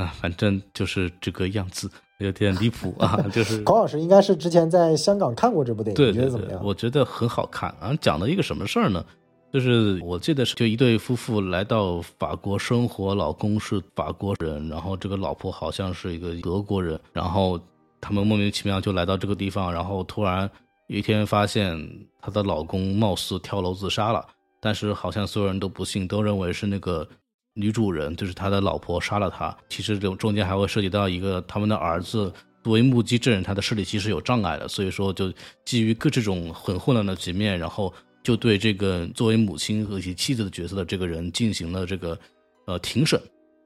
[0.00, 3.20] 啊，反正就是这个样子，有点离谱啊。
[3.32, 6.60] 就是 高老师应该是之前在香港看过这部电影，对觉得怎么样？
[6.64, 7.94] 我觉得很好看啊。
[8.00, 9.04] 讲了一个什么事儿呢？
[9.52, 17.60] 就是我记得是就一对夫妇来到法国生活，老公是法国人，然后这个老婆好像是一个德国人，然后
[18.00, 20.48] 他们莫名其妙就来到这个地方，然后突然
[20.86, 21.76] 有一天发现
[22.22, 24.24] 她的老公貌似跳楼自杀了。
[24.62, 27.08] 但是好像所有人都不信，都认为是那个
[27.54, 29.56] 女主人，就是他的老婆杀了他。
[29.68, 32.32] 其实这中间还会涉及到一个他们的儿子
[32.62, 35.32] 作为目击证人，他的视力其实有障碍的，所以说就
[35.64, 37.92] 基于各这种很混乱的局面，然后
[38.22, 42.18] 就对这个作为母亲和其妻子的角色的这个人进行了这个
[42.66, 43.20] 呃庭审。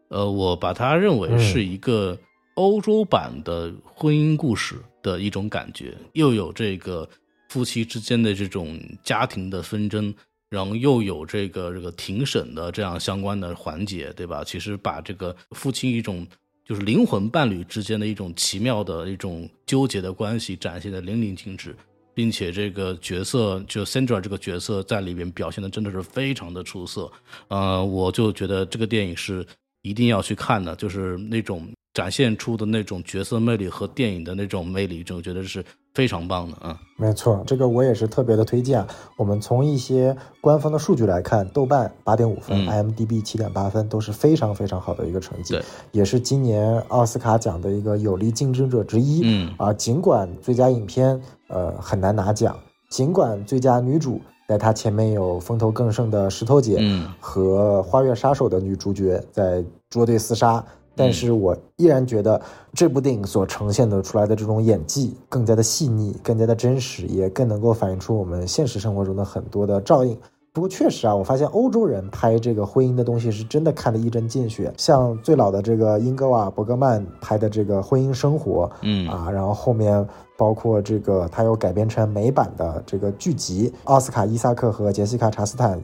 [0.09, 2.17] 呃，我把它认为是一个
[2.55, 7.09] 欧洲版的婚姻故事的一种感觉，又有这个
[7.49, 10.15] 夫妻之间的这种家庭的纷争。
[10.55, 14.45] 然后又有这个这个庭审的这样相关的环节，对吧？
[14.45, 16.25] 其实把这个夫妻一种
[16.65, 21.75] 就是灵魂伴侣之间的一种奇妙的一种纠结的关系展现的淋漓尽致，
[22.15, 27.11] 并且这个角色就 Sandra 这个角色在里边表现的真的是非常的出色。
[27.49, 29.45] 呃，我就觉得这个电影是
[29.83, 35.65] 一定要去看的，就是那种展现出的那种角色魅力和电影的那种魅力，就觉得是
[35.95, 36.77] 非常棒的啊。
[36.97, 38.85] 没错，这个我也是特别的推荐。
[39.17, 45.57] 我们从一些官方的数据来看，豆瓣八点五分，IMDB 七点八分，都是非常非常好的一个成绩，
[45.93, 49.21] 也是今年奥斯卡奖的一个有力竞争者之一。
[49.23, 52.59] 嗯啊，尽管最佳影片呃很难拿奖，
[52.91, 56.83] 尽管最佳女主在她前面有风头更盛的石头姐
[57.21, 60.65] 和花月杀手的女主角在捉对厮杀。
[60.97, 62.41] 但是我依然觉得
[62.73, 70.17] 这部电影所呈现的出来的这种演技更加的细腻，更加的真实，也更能够反映出我们现实生活中的很多的照应。
[70.53, 74.73] 不过确实啊，我发现欧洲人拍这个婚姻的东西是真的看得一针见血。
[74.77, 80.07] 像最老的这个英格瓦·伯格曼拍的这个婚姻生活，嗯啊，然后后面
[80.39, 85.81] 包括这个他又改编成美版的这个剧集，奥斯卡·伊萨克和杰西卡·查斯坦。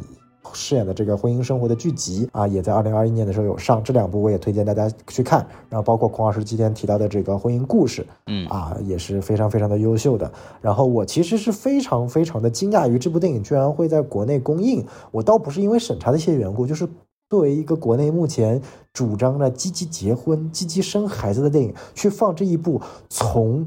[0.53, 5.47] 饰演的这个婚姻生活的剧集啊，也在二零二一年的时候有上，这两部我也推荐大家去看。
[5.69, 10.31] 然后包括孔老师今天提到的这个婚姻故事，嗯啊，也是非常非常的优秀的。
[10.61, 14.85] 然后我其实是非常非常的惊讶于这部电影居然会在国内公映。
[15.11, 16.89] 我倒不是因为审查的一些缘故，就是
[17.29, 18.61] 作为一个国内目前
[18.93, 23.67] 主张着积极结婚、积极生孩子的电影，去放这一部从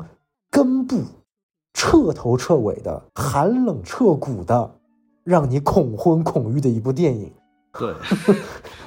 [0.51, 1.01] 根部
[1.74, 4.71] 彻头彻尾的寒冷彻骨的。
[5.24, 7.32] 让你恐婚恐育的一部电影，
[7.80, 7.93] 对，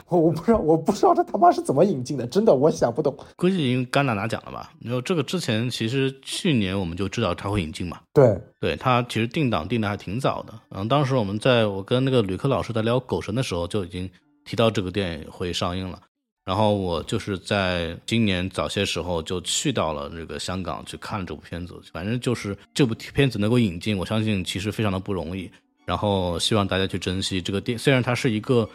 [0.09, 3.17] 我 我不知道，我不知道这他妈是怎么引进的，真的我想不懂。
[3.37, 4.71] 估计已经戛纳拿奖了吧？
[4.79, 7.99] 没有这个之前其实去年我们就知道他会引进嘛。
[8.13, 10.55] 对，对他其实定档定的还挺早的。
[10.71, 14.09] 嗯，当时我们在我跟那个吕克老师在聊《狗神》的时候就已经
[14.45, 16.01] 提到这个电影会上映了。
[16.45, 21.75] 然后我就是在今年早些时候就去到了这个香港去看这部片子。
[21.93, 25.51] 反正就是这部片子能够引进，我相信其实非常的不容易。
[25.87, 28.69] 然后希望大家去珍惜这个电，虽然它是一个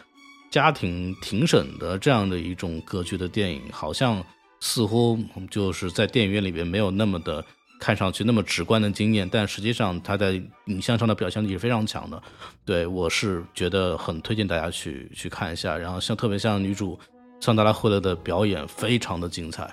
[0.50, 4.24] 家庭庭审的这样的一种格局的电影，好像
[4.60, 5.18] 似乎
[5.50, 7.44] 就是在电影院里边没有那么的
[7.78, 12.22] 看上去那么直观的经验，但实际上它在影像上的表现力是非常强的。
[12.64, 15.76] 对我是觉得很推荐大家去去看一下。
[15.76, 16.98] 然后像特别像女主
[17.40, 19.68] 桑德拉惠勒的表演非常的精彩，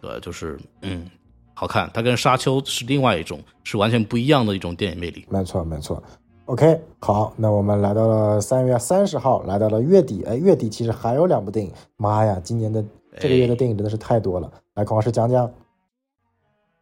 [0.00, 1.08] 对，就是嗯
[1.54, 1.88] 好看。
[1.94, 5.24] 它跟沙丘是另外一种，是完全不一样的一种电影魅力。
[5.30, 6.02] 没错，没错。
[6.46, 10.24] OK，好，那我们来到了三月三十号，来到了月底。
[10.24, 11.72] 哎，月底其实还有两部电影。
[11.96, 12.84] 妈呀，今年的
[13.18, 14.52] 这个月的电影真的是太多了。
[14.74, 15.50] 来，孔老师讲讲。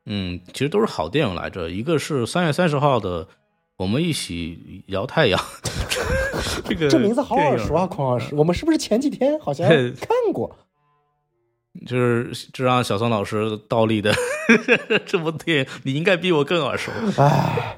[0.06, 1.68] 嗯，其实都是好电影来着。
[1.68, 3.24] 一个是三月三十号的
[3.76, 5.38] 《我们一起摇太阳》，
[6.64, 8.34] 这个这名字好耳熟啊，孔老师。
[8.34, 9.68] 我们是不是前几天好像
[10.00, 10.56] 看过？
[11.86, 14.12] 就是这让小宋老师倒立的
[15.06, 16.90] 这部电影，你应该比我更耳熟。
[17.18, 17.76] 哎。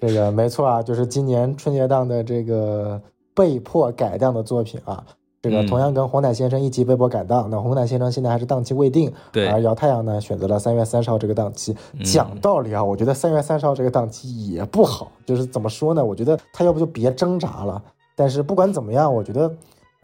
[0.00, 3.00] 这个没错啊，就是今年春节档的这个
[3.34, 5.04] 被迫改档的作品啊。
[5.42, 9.46] 这个同样跟红毯先生一起被迫改档，那红毯先生现在还是档期未定，对。
[9.46, 11.76] 而姚太阳呢，选择了三月三十号这个档期。
[12.02, 16.04] 讲道理啊，我觉得三月三十号这个档期也不好，就是怎么说呢？
[16.04, 17.80] 我觉得他要不就别挣扎了。
[18.16, 19.52] 但是不管怎么样，我觉得。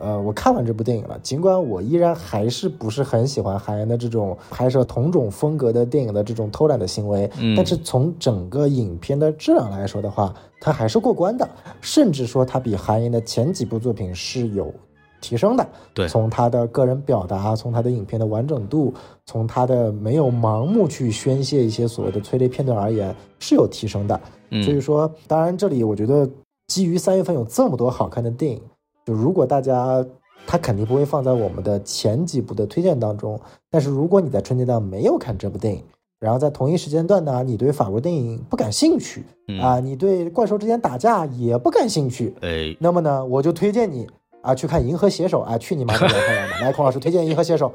[0.03, 11.49] 呃，我看完这部电影了，尽管我依然还是不是很喜欢韩延的这种拍摄同种风格的电影的这种偷懒的行为，但是从整个影片的质量来说的话，它还是过关的，
[11.81, 14.75] 甚至说它比韩延的前几部作品是有
[15.21, 15.65] 提升的。
[15.95, 18.93] 对，从他的个人表达，从他的影片的完整度，
[19.25, 24.21] 从他的没有盲目去宣泄一些所谓的催泪片段而言，是有提升的。
[24.65, 26.29] 所以说，当然这里我觉得
[26.67, 28.61] 基于三月份有这么多好看的电影。
[29.05, 30.05] 就如果大家，
[30.47, 33.41] 他肯定不会放在我们的前几部的推荐当中。
[33.71, 35.83] 但是如果你在春节档没有看这部电影，
[36.21, 39.25] 然后在同一时间段呢，你对法国电影不感兴趣
[39.61, 44.07] 啊，你对怪兽之间打架也不感兴趣，哎，那么呢，我就推荐你。
[44.43, 46.59] 啊，去看《银河携手》啊，去你妈的摇太阳吧！
[46.61, 47.73] 来，孔老师推荐《银河携手》。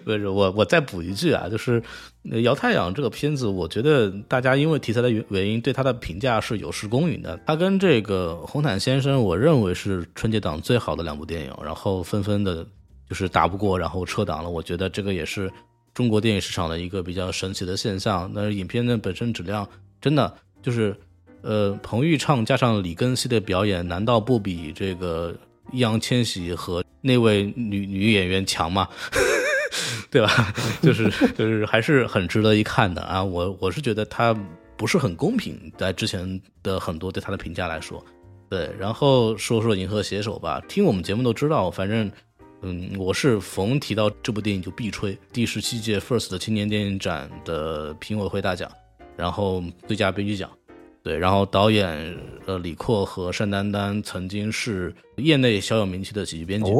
[0.02, 1.78] 不是我，我再补一句啊，就是
[2.40, 7.38] 《姚太阳》这个片子，我觉得大家因为题材的原原因，对它的评价是有失公允的。
[7.46, 12.66] 它跟这个《红毯先生》，我认为是春节档最好的两部电影，然后纷纷的，
[13.06, 14.48] 就是打不过，然后撤档了。
[14.48, 15.52] 我觉得这个也是
[15.92, 18.32] 中国电影市场的一个比较神奇的现象。
[18.34, 19.68] 但是影片的本身质量，
[20.00, 20.96] 真的就是，
[21.42, 25.36] 呃，彭昱畅加上李根熙的表演，难道不比这个？
[25.76, 28.88] 易烊千玺和那位女女演员强吗？
[30.10, 30.54] 对吧？
[30.80, 33.22] 就是就是还是很值得一看的啊！
[33.22, 34.34] 我我是觉得他
[34.76, 38.02] 不是很公平，在之前的很多对他的评价来说，
[38.48, 38.70] 对。
[38.78, 42.10] 然后说说《银河携手》吧，听我们节目都知道，反正
[42.62, 45.16] 嗯，我是逢提到这部电影就必吹。
[45.32, 48.70] 第十七届 FIRST 青年电影展的评委会大奖，
[49.16, 50.50] 然后最佳编剧奖。
[51.06, 56.72] 对，然后导演呃李阔和单丹丹曾经是业内小有名气的喜剧编剧，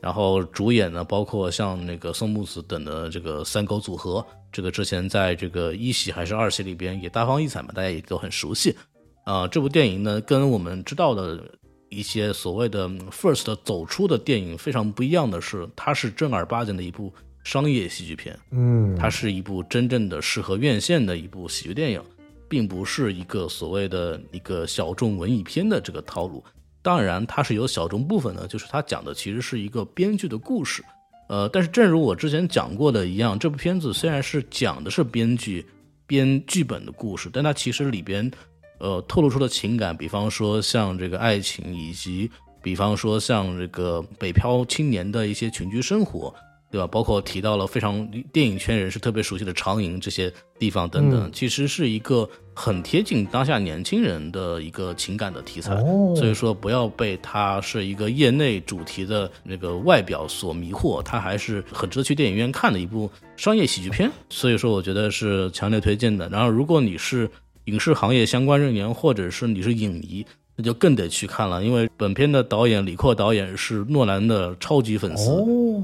[0.00, 8.74] 然后主演呢，包括像那个宋木子等的这个三狗组合，这个之前在这个一喜还是二喜里边也大放异彩嘛，大家也都很熟悉。
[9.22, 11.40] 啊，这部电影呢，跟我们知道的
[11.88, 17.14] 一些所谓的 first 走出的电影非常不一样的是，它是正儿八经的一部
[17.44, 18.36] 商业喜剧片。
[18.50, 22.02] 嗯，它是一部真正的适合院线的一部喜剧电影，
[22.48, 26.42] 并不是一个所谓的一个小众文艺片的这个套路。
[26.80, 30.82] 当然，它是有小众部分的，就是它讲的其实是一个编剧的故事。
[31.28, 35.66] 呃，但是正如我之前讲过的一样，这部片子虽然是讲的是编剧
[36.06, 38.30] 编剧本的故事，但它其实里边
[38.78, 42.30] 呃透露出的情感，比方说像这个爱情，以及
[42.62, 46.34] 比方说像这个北漂青年的一些群居生活。
[46.70, 46.86] 对吧？
[46.86, 55.74] 包括提到了非常电影圈人士特别熟悉的长营这些地方等等，其实是一个很贴近当下年轻人的一个情感的题材。
[56.14, 64.10] 所以说，不要被它是一个业内主题的那个外表所迷惑，它还是很值得去电影院看的一部商业喜剧片。
[64.28, 66.28] 所以说，我觉得是强烈推荐的。
[66.28, 67.30] 然后，如果你是
[67.64, 70.26] 影视行业相关人员，或者是你是影迷。
[70.60, 75.30] 那就更得去看了，因为本片的导演李阔导演是诺兰的超级粉丝，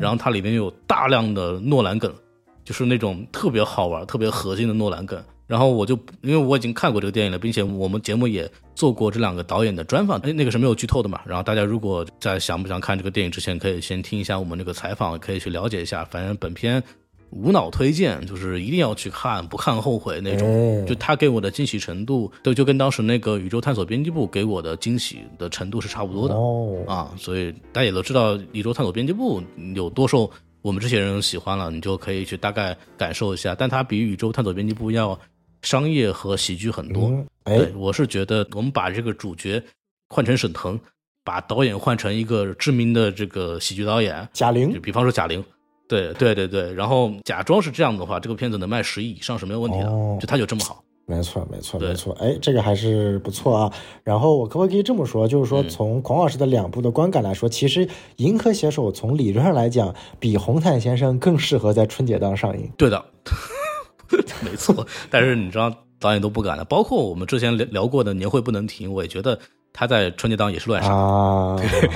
[0.01, 2.13] 然后它里面有大量的诺兰梗，
[2.65, 5.23] 就是那种特别好玩、特别核心的诺兰梗。
[5.47, 11.21] 然后我就因为我已经看过这个电影了，并且我们节目也做过这两个导演的专访，哎，那个是没有剧透的嘛。
[11.25, 16.05] 然后大家如果在想不想看这个电影之前，可以先听一下我们那个采访，可以去了解一下。
[16.07, 16.83] 反正本片。
[17.35, 20.87] 无脑推荐，就是一定要去看，不看后悔那种。
[20.87, 26.35] 就他给我的惊喜程度，对就跟当时那个宇宙探索编辑部给我的惊喜的程度是差不多的。
[26.35, 29.43] 哦啊，所以大家也都知道宇宙探索编辑部
[29.75, 30.31] 有多受
[30.63, 33.53] 我们这些人喜欢了，你就可以去大概感受一下。
[33.55, 35.19] 但它比宇宙探索编辑部要
[35.63, 37.13] 商业和喜剧很多。
[37.45, 39.61] 哎，我是觉得我们把这个主角
[40.09, 40.79] 换成沈腾，
[41.25, 45.45] 把导演换成一个知名的这个喜剧导演贾玲，就比方说贾玲。
[45.87, 49.87] 对对对对，然后假装是这样的话，这个片子能卖十亿以上是没有问题的，
[50.21, 50.83] 就它就这么好。
[51.07, 53.73] 没错没错没错，哎，这个还是不错啊。
[54.03, 62.71] 然后我可不可以这么说，就是说从孔老师的两部的观感来说，其实《银河携手》从理论上来讲，比《红毯先生》更适合在春节档上映。
[62.79, 63.05] 对的，
[64.43, 64.87] 没错。
[65.11, 65.71] 但是你知道
[66.01, 69.39] 导演都不敢了，包括我们之前聊聊过的《年会不能停》，我也觉得
[69.75, 71.91] 他在春节档也是乱上， 对，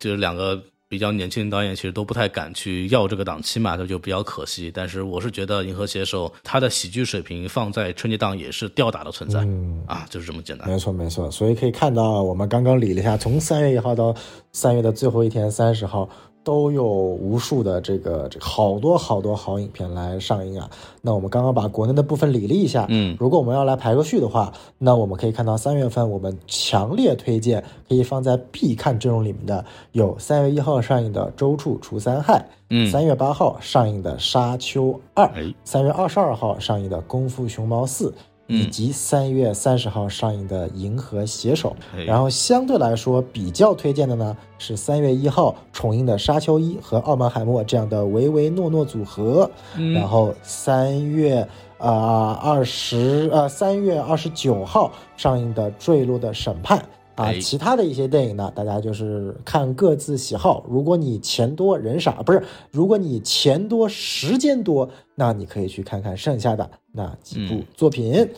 [0.00, 0.58] 就是两个。
[0.88, 4.70] 比较年轻的导演其实都不太敢去要这个档期嘛，这就比较可惜。
[4.72, 9.40] 但是我是觉得《银河携手》它的喜剧水平放在春节档也是吊打的存在，
[9.86, 10.68] 啊，就是这么简单。
[10.68, 14.14] 没错没错，所以可以看到我们刚刚理了一下，从三月一号到
[14.52, 16.08] 三月的最后一天三十号。
[16.46, 20.70] 都有无数的这个这好多好多好影片来上映啊！
[21.02, 32.38] 那我们刚刚把国内的部分理了一下，嗯，如果我们要来排个序的话，那我们可以看到三月份我们强烈推荐可以放在必看阵容里面的有三月一号上映的《周处除三害》，
[32.70, 35.26] 嗯，三月八号上映的《沙丘二》，
[35.64, 38.10] 三月二十二号上映的《功夫熊猫四》。
[38.46, 41.74] 以及三月三十号上映的《银河携手》，
[42.04, 49.50] 然后相对来说比较推荐的呢是三月一号重映的《沙丘一》和《奥本海默》这样的唯唯诺诺组合，
[49.94, 51.46] 然后三月
[51.78, 56.78] 啊二十呃三月二十九号上映的《坠落的审判》。
[57.16, 60.64] 啊，其他的一些电影呢，大家就是看各自喜好。
[60.68, 68.28] 如果你钱多人傻，不是，如果你钱多时间多，那你可以去看看剩下的那几部作品。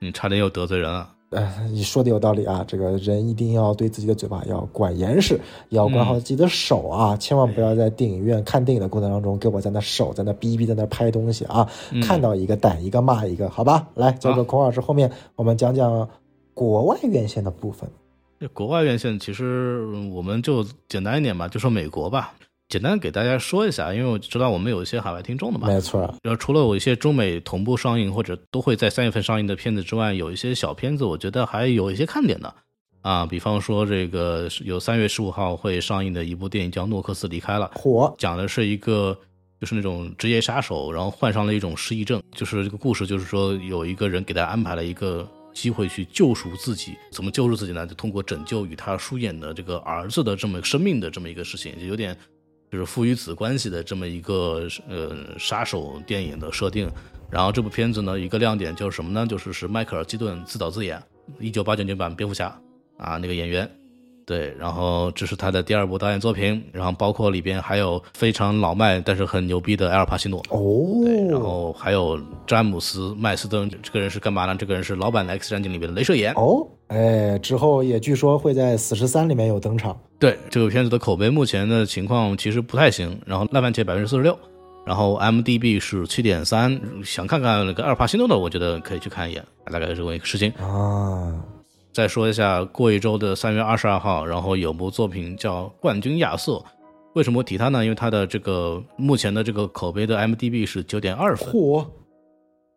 [0.00, 1.10] 你差点又得罪人了。
[1.30, 11.68] 呃，你说的有道理啊，这个人一定要对自己的嘴巴要管严实，要管好自己的手啊，千万不要在电影院看电影的过程当中给我在那手在那逼逼在那拍东西啊，
[12.02, 13.86] 看到一个逮一个骂一个，好吧？
[13.94, 16.08] 来，交给孔老师，后面我们讲讲
[16.54, 17.86] 国外院线的部分。
[18.52, 22.34] 国外院线其实我们就简单一点吧，就说美国吧，
[22.68, 25.66] 简单给大家说一下，因为我知道我们有一些海外听众的嘛。
[25.66, 26.02] 没错。
[26.22, 32.54] 然后除了有一些中美同步上映或者都会在三月份上映的片子之外，有一些小片子，我觉得还有一些看点的
[33.02, 33.26] 啊。
[33.26, 39.18] 比方说这个有三月十五号会上映的一部电影叫《诺克斯离开了》，火讲的是一个
[39.60, 45.28] 就是那种职业杀手，然后患上了一种失忆症，就是这个故事就是说有一个人给他安排了一个。
[45.60, 47.84] 机会去救赎自己，怎么救赎自己呢？
[47.84, 52.16] 就通过拯救与他疏远的这个儿子的这么生命的这么一个事情，就有点
[52.70, 56.88] 就是父与子关系的这么一个呃杀手电影的设定。
[57.28, 59.26] 然后这部片子呢，一个亮点就是什么呢？
[59.26, 61.02] 就是是迈克尔基顿自导自演，
[61.40, 62.46] 一九八九年版蝙蝠侠
[62.96, 63.68] 啊那个演员。
[64.28, 74.54] 对，然后这是他的第二部导演作品，然后包括里边还有非常老迈但是很牛逼的埃尔帕西诺哦，对，然后还有詹姆斯麦斯登这个人是干嘛呢？
[74.54, 79.98] 这个人是老版的 X 战警里面的镭射眼哦，哎，之后也据说会在《死侍三》里面有登场。
[80.18, 83.18] 对这个片子的口碑，目前的情况其实不太行。
[83.24, 84.38] 然后烂番茄百分之四十六，
[84.84, 86.78] 然后 M D B 是七点三。
[87.02, 91.32] 想看看那个阿尔帕西诺的，我觉得可以去看一眼，大概是这么一个事情啊。
[91.98, 96.52] 再说一下，过一周的三月二十二号，然后有部作品叫《冠军亚瑟》。
[97.14, 97.82] 为什么提它呢？
[97.82, 101.52] 因为它的这个目前的这个口碑的 M D B 是九点二分。
[101.52, 101.84] 嚯！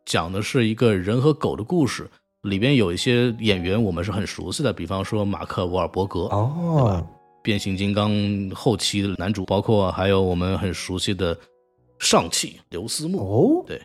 [0.06, 2.10] 讲的是一个人和狗的故事，
[2.42, 7.06] 里边有一些演员我们是很熟悉的，比方说马克·沃尔伯格，哦，
[7.44, 8.12] 变形金刚
[8.56, 11.38] 后期的男主，包括还有我们很熟悉的
[12.00, 13.80] 上汽刘思慕，哦，对，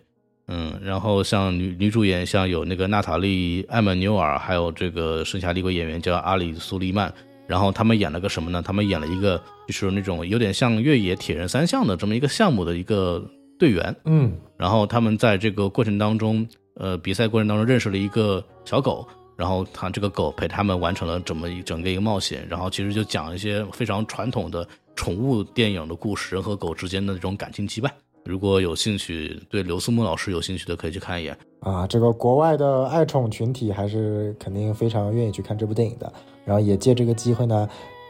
[0.49, 7.13] 嗯，然后像女女主演，像有那个娜塔莉·艾曼纽尔，还有这个剩下的一个演员叫阿里·苏利曼，
[7.47, 8.63] 然后他们演了个什么呢？
[8.63, 13.25] 他们演了一个就是那种有点像越野铁人三项的这么一个项目的一个。
[13.59, 27.89] 队员，嗯，然后他们在这个过程当中，呃，比赛过程当中认识了一个小狗，然后他这个狗陪他们完成了这么一整个一个冒险，然后其实就讲一些非常传统的宠物电影的故事，人和狗之间的那种感情羁绊。
[28.27, 31.87] 如果有兴趣，对刘思慕老师有兴趣的，可以去看一眼啊。
[31.87, 36.13] 这个国外的爱宠群体还是肯定非常愿意去看这部电影的。
[36.45, 37.69] 然后也借这个机会呢，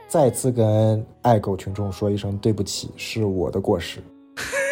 [0.08, 3.98] 再次跟爱狗群众说一声对不起，是我的过失。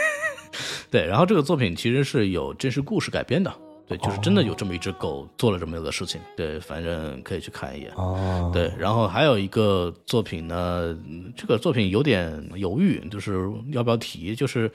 [0.91, 3.53] 对，然后这个作品其实是有真实故事改编的，
[3.87, 7.91] 对，就是真的有这么一只狗做了这么一个事情，对，反正可以去看一眼。
[7.97, 10.97] 哦，对，然后还有一个作品呢，
[11.37, 14.71] 这个作品有点犹豫，就是要不要提，就是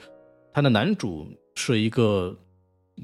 [0.52, 2.36] 它的男主是一个。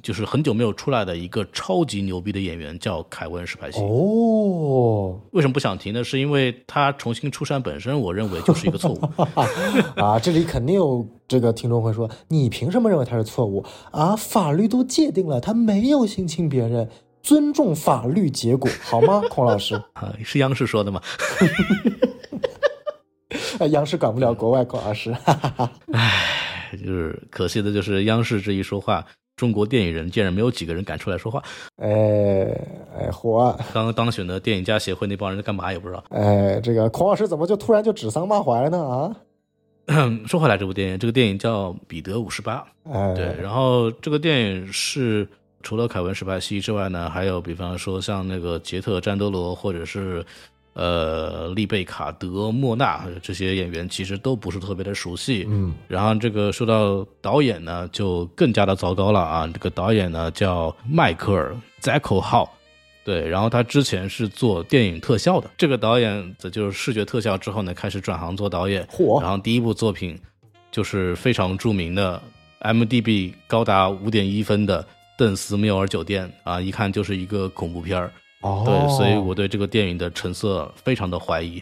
[0.03, 3.80] 就是很久没有出来的一个超级牛逼的演员，叫凯文·史派西。
[3.80, 6.05] 哦，为什么不想提呢？
[6.05, 9.01] 是因为他重新出山本身，我认为就是一个错误。
[9.99, 16.90] 啊，这里肯定有这个听众会说：“你凭什么认为他是错误？”啊，法律都界定了，他没有性侵别人，
[17.22, 19.22] 尊重法律结果，好吗？
[19.32, 21.01] 孔老师啊，是央视说的吗？
[23.70, 25.16] 央视管不了国外，孔老师。
[25.92, 26.26] 唉，
[26.76, 29.04] 就是可惜的，就是央视这一说话。
[29.36, 31.42] 中国电影人竟然没有几个人敢出来说话，
[31.76, 31.88] 哎
[32.98, 33.54] 哎火！
[33.74, 36.02] 刚刚当选的电影家协会那帮人在干嘛也不知道。
[36.08, 38.78] 哎，这个孔老师怎么就突然就指桑骂槐了呢？
[38.82, 39.12] 啊，
[40.26, 42.66] 说回来，这部电影，这个电影叫《彼得五十八》。
[42.90, 45.28] 哎，对，然后这个电影是
[45.62, 50.24] 除了凯文·史派西之外呢，还有比方说像那个杰特·詹德罗或者是。
[50.78, 59.46] 呃，丽贝卡德莫纳这些演员其实都不是特别的熟悉，嗯，然后这个说到导演呢，就更加的糟糕了啊！
[59.46, 62.52] 这个导演呢叫迈克尔·扎克号，
[63.06, 69.18] 对，然后他之前是做电影特效的，这个导演则就是视觉特效之后呢，开始转行做导演，嚯！
[69.22, 70.14] 然后第一部作品
[70.70, 72.22] 就是非常著名的
[72.58, 74.82] M D B 高达五点一分的
[75.16, 78.12] 《邓斯缪尔酒店》啊，一看就是一个恐怖片儿。
[78.41, 81.61] 对，所以我对这个电影的成色非常的怀疑。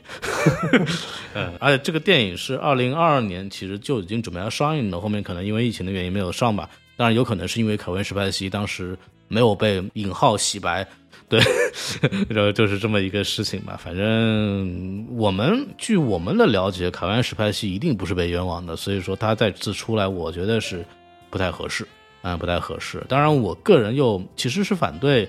[1.35, 6.69] 嗯，而且这个电影是二零二二年其实就已经准备要上映了，后面可能因为疫情的原因没有上吧。
[6.97, 8.97] 当然，有可能是因为凯文·史派西当时
[9.29, 10.87] 没有被引号洗白。
[11.27, 11.41] 对，
[12.29, 13.81] 然后就是这么一个事情吧。
[13.83, 20.85] 反正我们据我们的了解，凯文·史派西一定不是被冤枉的，所以说他再次出来，我觉得是
[21.31, 21.87] 不太合适
[22.23, 23.03] 嗯，不太合适。
[23.09, 25.27] 当然，我个人又其实是反对。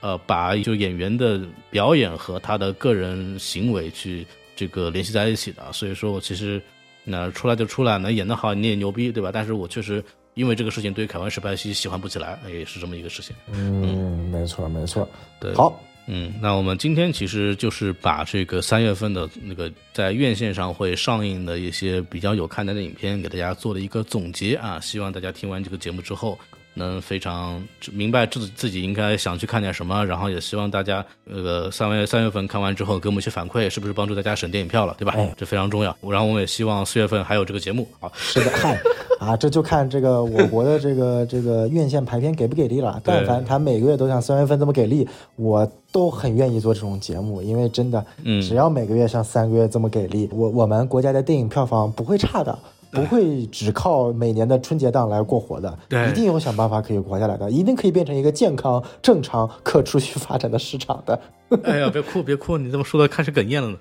[0.00, 1.40] 呃，把就演员的
[1.70, 6.62] 表演和他的个人行为去这个联系在一起的，所以说我其实
[7.04, 9.30] 那出来就出来，能演得好你也牛逼，对吧？
[9.32, 10.02] 但是我确实
[10.34, 13.34] 因为这个事情对凯文·史派西喜欢不起来，也是这么一个事情。
[13.52, 15.08] 嗯，没错，没错。
[15.40, 26.38] 对，好，嗯，那我们今天其实就是把这个三月份的那个在院线上会上映的一些比较有看点的影片，给大家做了一个总结啊，希望大家听完这个节目之后。
[26.78, 27.62] 能非常
[27.92, 35.12] 明白自自己应该想去看点什么，然后也希望大家那个三月三月份看完之后给我们一些反馈，是不是帮助大家省电影票了，对吧？
[35.16, 35.94] 哎这非常重要。
[36.08, 37.86] 然后我们也希望四月份还有这个节目。
[38.00, 38.80] 好，是的，嗨，
[39.20, 43.00] 啊，这就看这个我国的这个这个院线排片给不给力了。
[43.04, 45.06] 但凡他每个月都像三月份这么给力，
[45.36, 52.56] 我都很愿意做这种节目，因为真的，嗯，只要每个月像三个月这么给力，我我们国家的电影票房不会差的。
[52.90, 61.20] 不会只靠每年的春节档来过活的，对，一定有想办法可以活下来的，一定可以变成一个健康、正常、可持续发展的市场的。
[61.64, 63.76] 哎呀，别哭别哭，你这么说的开始哽咽了呢。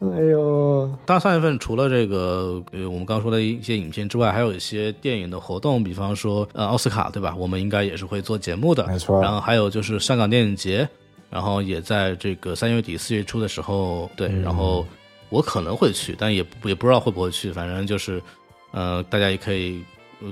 [0.00, 7.34] 哎呦，当然三月份除了这个呃我们刚说的一些影片之外，还有一些电影的活动，比方说呃奥斯卡对吧？
[7.36, 9.20] 我们应该也是会做节目的，没错。
[9.20, 10.88] 然后还有就是香港电影节，
[11.28, 14.86] 然后也在这个三月底四月初的时候，对，然后
[15.30, 18.22] 我可能会去，但也也不知道会不会去，反正就是。
[18.70, 19.82] 呃，大家也可以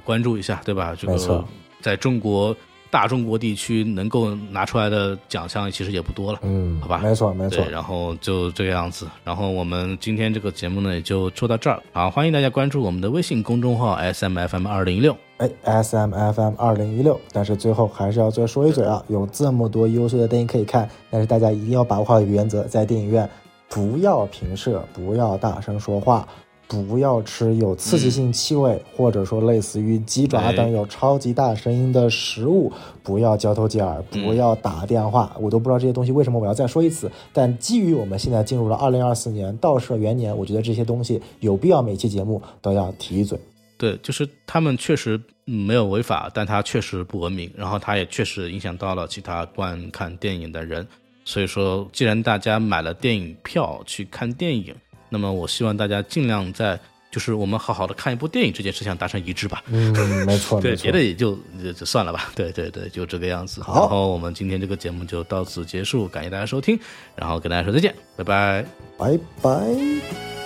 [0.05, 0.95] 关注一下，对吧？
[0.99, 1.45] 这个
[1.81, 2.55] 在中国
[2.91, 6.39] 大中国地区能够拿出来的奖项其实也不多了。
[6.43, 7.65] 嗯，好吧没错没错，。
[7.71, 9.07] 然后就这个样子。
[9.25, 11.83] 然后我们今天这个节目呢，也就做到这儿。
[11.93, 15.17] 好，欢迎大家关注我们的微信公众号 S M F M 二零一六。
[15.39, 23.29] 哎，S M F M 二零一六，但是最后还是要再说一嘴啊，有这么多优秀的电影可以看，但是大家一定要把握好原则，在电影院
[23.69, 26.27] 不要平射，不要大声说话。
[26.69, 32.73] 不要吃有刺激性气味，或者说类似于鸡爪等有超级大声音的食物。
[33.03, 35.37] 不要交头接耳，不要打电话。
[35.41, 37.09] 我都不知道这些东西为什么我要再说一次。
[37.33, 43.39] 但基于我们现在进入了二零二四年倒射元年，我觉得这些东西有必要每期节目都要提一嘴。
[43.79, 50.85] 对，就是他们确实嗯没有违法，但他确实不文明，然后他也确实影响到了其他观看电影的人。
[51.25, 54.75] 所以说，既然大家买了电影票去看电影，
[55.09, 56.79] 那么我希望大家尽量在
[57.11, 59.63] 就是我们好好的看一部电影这件事情达成一致吧。
[59.69, 59.93] 嗯，
[60.27, 62.31] 没错，对，别的也就就就算了吧。
[62.35, 63.63] 对对对，就这个样子。
[63.63, 66.79] 好然后我们今天这个节目就到此结束，感谢大家收听，
[67.15, 68.67] 然后跟大家说再见，拜拜。
[68.99, 70.46] 拜拜。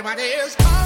[0.00, 0.79] Everybody Everybody's.